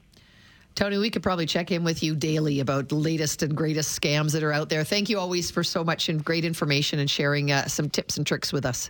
Tony, 0.75 0.97
we 0.97 1.09
could 1.09 1.23
probably 1.23 1.45
check 1.45 1.71
in 1.71 1.83
with 1.83 2.01
you 2.01 2.15
daily 2.15 2.61
about 2.61 2.87
the 2.87 2.95
latest 2.95 3.43
and 3.43 3.55
greatest 3.55 3.99
scams 3.99 4.31
that 4.31 4.43
are 4.43 4.53
out 4.53 4.69
there. 4.69 4.83
Thank 4.83 5.09
you 5.09 5.19
always 5.19 5.51
for 5.51 5.63
so 5.63 5.83
much 5.83 6.07
and 6.07 6.23
great 6.23 6.45
information 6.45 6.99
and 6.99 7.09
sharing 7.09 7.51
uh, 7.51 7.67
some 7.67 7.89
tips 7.89 8.17
and 8.17 8.25
tricks 8.25 8.53
with 8.53 8.65
us. 8.65 8.89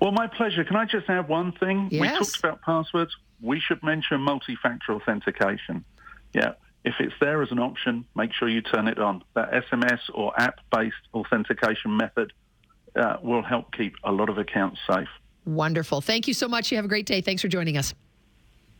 Well, 0.00 0.12
my 0.12 0.26
pleasure. 0.26 0.64
Can 0.64 0.76
I 0.76 0.86
just 0.86 1.08
add 1.10 1.28
one 1.28 1.52
thing? 1.52 1.88
Yes. 1.90 2.00
We 2.00 2.08
talked 2.08 2.38
about 2.38 2.62
passwords. 2.62 3.14
We 3.40 3.60
should 3.60 3.82
mention 3.82 4.20
multi-factor 4.20 4.94
authentication. 4.94 5.84
Yeah. 6.32 6.52
If 6.84 6.94
it's 6.98 7.14
there 7.20 7.42
as 7.42 7.52
an 7.52 7.58
option, 7.58 8.04
make 8.16 8.32
sure 8.32 8.48
you 8.48 8.62
turn 8.62 8.88
it 8.88 8.98
on. 8.98 9.22
That 9.34 9.52
SMS 9.52 10.00
or 10.14 10.32
app-based 10.40 10.94
authentication 11.14 11.96
method 11.96 12.32
uh, 12.96 13.16
will 13.22 13.42
help 13.42 13.72
keep 13.72 13.94
a 14.04 14.12
lot 14.12 14.28
of 14.28 14.38
accounts 14.38 14.80
safe. 14.90 15.08
Wonderful. 15.44 16.00
Thank 16.00 16.28
you 16.28 16.34
so 16.34 16.48
much. 16.48 16.70
You 16.70 16.76
have 16.76 16.84
a 16.84 16.88
great 16.88 17.06
day. 17.06 17.20
Thanks 17.20 17.42
for 17.42 17.48
joining 17.48 17.76
us. 17.76 17.94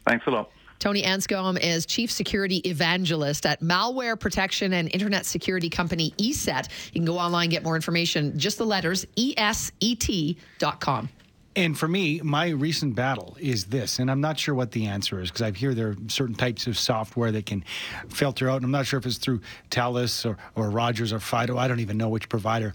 Thanks 0.06 0.26
a 0.26 0.30
lot. 0.30 0.50
Tony 0.78 1.02
Anscombe 1.02 1.60
is 1.60 1.86
Chief 1.86 2.10
Security 2.10 2.56
Evangelist 2.58 3.46
at 3.46 3.60
malware 3.60 4.18
protection 4.18 4.72
and 4.72 4.92
internet 4.92 5.24
security 5.24 5.70
company 5.70 6.12
ESET. 6.18 6.68
You 6.92 7.00
can 7.00 7.04
go 7.04 7.18
online 7.18 7.44
and 7.44 7.52
get 7.52 7.62
more 7.62 7.76
information. 7.76 8.36
Just 8.36 8.58
the 8.58 8.66
letters 8.66 9.06
E 9.14 9.32
eset.com. 9.36 11.08
And 11.54 11.78
for 11.78 11.86
me, 11.86 12.20
my 12.24 12.48
recent 12.48 12.96
battle 12.96 13.36
is 13.38 13.66
this, 13.66 13.98
and 14.00 14.10
I'm 14.10 14.20
not 14.20 14.40
sure 14.40 14.54
what 14.54 14.72
the 14.72 14.86
answer 14.86 15.20
is 15.20 15.28
because 15.28 15.42
I 15.42 15.50
hear 15.52 15.74
there 15.74 15.90
are 15.90 15.96
certain 16.08 16.34
types 16.34 16.66
of 16.66 16.78
software 16.78 17.30
that 17.30 17.46
can 17.46 17.62
filter 18.08 18.50
out. 18.50 18.56
And 18.56 18.64
I'm 18.64 18.70
not 18.70 18.86
sure 18.86 18.98
if 18.98 19.06
it's 19.06 19.18
through 19.18 19.40
Telus 19.70 20.28
or, 20.28 20.38
or 20.56 20.70
Rogers 20.70 21.12
or 21.12 21.20
Fido. 21.20 21.58
I 21.58 21.68
don't 21.68 21.80
even 21.80 21.98
know 21.98 22.08
which 22.08 22.28
provider 22.28 22.72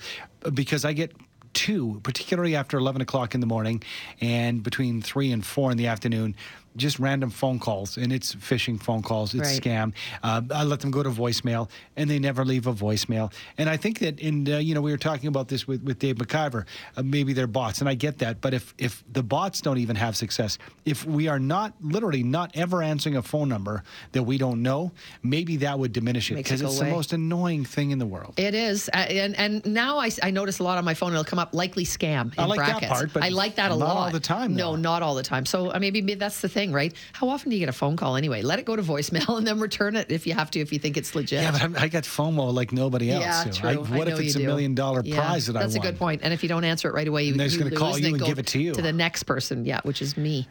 because 0.53 0.85
I 0.85 0.93
get 0.93 1.11
two, 1.57 1.99
particularly 2.03 2.55
after 2.55 2.77
11 2.77 3.01
o'clock 3.01 3.33
in 3.33 3.41
the 3.41 3.47
morning 3.47 3.81
and 4.21 4.61
between 4.61 5.01
three 5.01 5.31
and 5.31 5.43
four 5.43 5.71
in 5.71 5.77
the 5.77 5.87
afternoon. 5.87 6.35
Just 6.77 6.99
random 6.99 7.29
phone 7.31 7.59
calls, 7.59 7.97
and 7.97 8.13
it's 8.13 8.35
phishing 8.35 8.81
phone 8.81 9.01
calls. 9.01 9.33
It's 9.33 9.49
Right. 9.49 9.61
scam. 9.61 9.93
Uh, 10.23 10.41
I 10.53 10.63
let 10.63 10.79
them 10.79 10.91
go 10.91 11.01
to 11.03 11.09
voicemail, 11.09 11.69
and 11.95 12.09
they 12.09 12.19
never 12.19 12.45
leave 12.45 12.67
a 12.67 12.73
voicemail. 12.73 13.33
And 13.57 13.67
I 13.69 13.77
think 13.77 13.99
that, 13.99 14.19
in 14.19 14.47
uh, 14.51 14.59
you 14.59 14.75
know, 14.75 14.81
we 14.81 14.91
were 14.91 14.97
talking 14.97 15.27
about 15.27 15.47
this 15.47 15.67
with, 15.67 15.81
with 15.83 15.97
Dave 15.99 16.15
McIver. 16.17 16.65
Uh, 16.95 17.01
maybe 17.03 17.33
they're 17.33 17.47
bots, 17.47 17.79
and 17.79 17.89
I 17.89 17.95
get 17.95 18.19
that. 18.19 18.41
But 18.41 18.53
if 18.53 18.73
if 18.77 19.03
the 19.11 19.23
bots 19.23 19.59
don't 19.61 19.79
even 19.79 19.95
have 19.95 20.15
success, 20.15 20.57
if 20.85 21.03
we 21.05 21.27
are 21.27 21.39
not 21.39 21.73
literally 21.81 22.23
not 22.23 22.51
ever 22.55 22.83
answering 22.83 23.15
a 23.17 23.21
phone 23.23 23.49
number 23.49 23.83
that 24.11 24.23
we 24.23 24.37
don't 24.37 24.61
know, 24.61 24.91
maybe 25.23 25.57
that 25.57 25.79
would 25.79 25.93
diminish 25.93 26.29
it 26.31 26.35
Makes 26.35 26.51
it 26.51 26.53
because 26.59 26.61
it's 26.73 26.79
away. 26.79 26.89
the 26.89 26.95
most 26.95 27.13
annoying 27.13 27.65
thing 27.65 27.91
in 27.91 27.97
the 27.99 28.05
world. 28.05 28.35
It 28.37 28.53
is, 28.53 28.87
and 28.89 29.35
and 29.35 29.65
now 29.65 29.97
I, 29.97 30.11
I 30.21 30.29
notice 30.31 30.59
a 30.59 30.63
lot 30.63 30.77
on 30.77 30.85
my 30.85 30.93
phone. 30.93 31.11
It'll 31.11 31.23
come 31.23 31.39
up 31.39 31.53
likely 31.55 31.85
scam. 31.85 32.33
In 32.33 32.39
I 32.39 32.45
like 32.45 32.59
that 32.59 32.79
brackets. 32.79 32.91
part, 32.91 33.13
but 33.13 33.23
I 33.23 33.29
like 33.29 33.55
that 33.55 33.71
a 33.71 33.75
not 33.75 33.87
lot. 33.87 33.97
all 33.97 34.11
the 34.11 34.19
time, 34.19 34.55
No, 34.55 34.75
not 34.75 35.01
all 35.01 35.15
the 35.15 35.23
time. 35.23 35.45
So 35.45 35.71
uh, 35.73 35.79
maybe, 35.79 36.01
maybe 36.01 36.15
that's 36.19 36.41
the 36.41 36.49
thing, 36.49 36.66
right? 36.71 36.93
How 37.13 37.29
often 37.29 37.49
do 37.49 37.55
you 37.55 37.59
get 37.59 37.69
a 37.69 37.73
phone 37.73 37.95
call 37.97 38.15
anyway? 38.15 38.41
Let 38.41 38.59
it 38.59 38.65
go 38.65 38.75
to 38.75 38.81
voicemail 38.83 39.37
and 39.37 39.45
then 39.47 39.59
return 39.59 39.95
it 39.95 40.11
if 40.11 40.25
you 40.27 40.33
have 40.33 40.51
to, 40.51 40.59
if 40.59 40.71
you 40.73 40.79
think 40.79 40.97
it's 40.97 41.15
legit. 41.15 41.41
Yeah, 41.41 41.51
but 41.51 41.61
I'm, 41.63 41.75
I 41.77 41.87
got 41.87 42.03
FOMO 42.03 42.53
like 42.53 42.71
nobody 42.71 43.11
else. 43.11 43.23
Yeah, 43.23 43.43
so 43.43 43.51
true. 43.51 43.69
I, 43.69 43.73
I 43.73 43.75
what 43.97 44.07
if 44.07 44.19
it's 44.19 44.35
a 44.35 44.39
do. 44.39 44.45
million 44.45 44.75
dollar 44.75 45.01
Yeah, 45.03 45.15
prize 45.15 45.47
that 45.47 45.55
I 45.55 45.61
That's 45.61 45.75
a 45.75 45.79
good 45.79 45.97
point. 45.97 46.21
And 46.23 46.33
if 46.33 46.43
you 46.43 46.49
don't 46.49 46.63
answer 46.63 46.87
it 46.89 46.93
right 46.93 47.07
away, 47.07 47.23
you, 47.23 47.31
And 47.31 47.39
they're 47.39 47.57
gonna 47.57 47.71
call 47.71 47.91
lose, 47.93 48.01
you 48.01 48.07
and 48.07 48.19
go 48.19 48.25
give 48.25 48.39
it 48.39 48.47
to 48.47 48.61
you. 48.61 48.73
to 48.73 48.81
the 48.81 48.93
next 48.93 49.23
person. 49.23 49.65
Yeah, 49.65 49.81
which 49.83 50.01
is 50.01 50.17
me. 50.17 50.47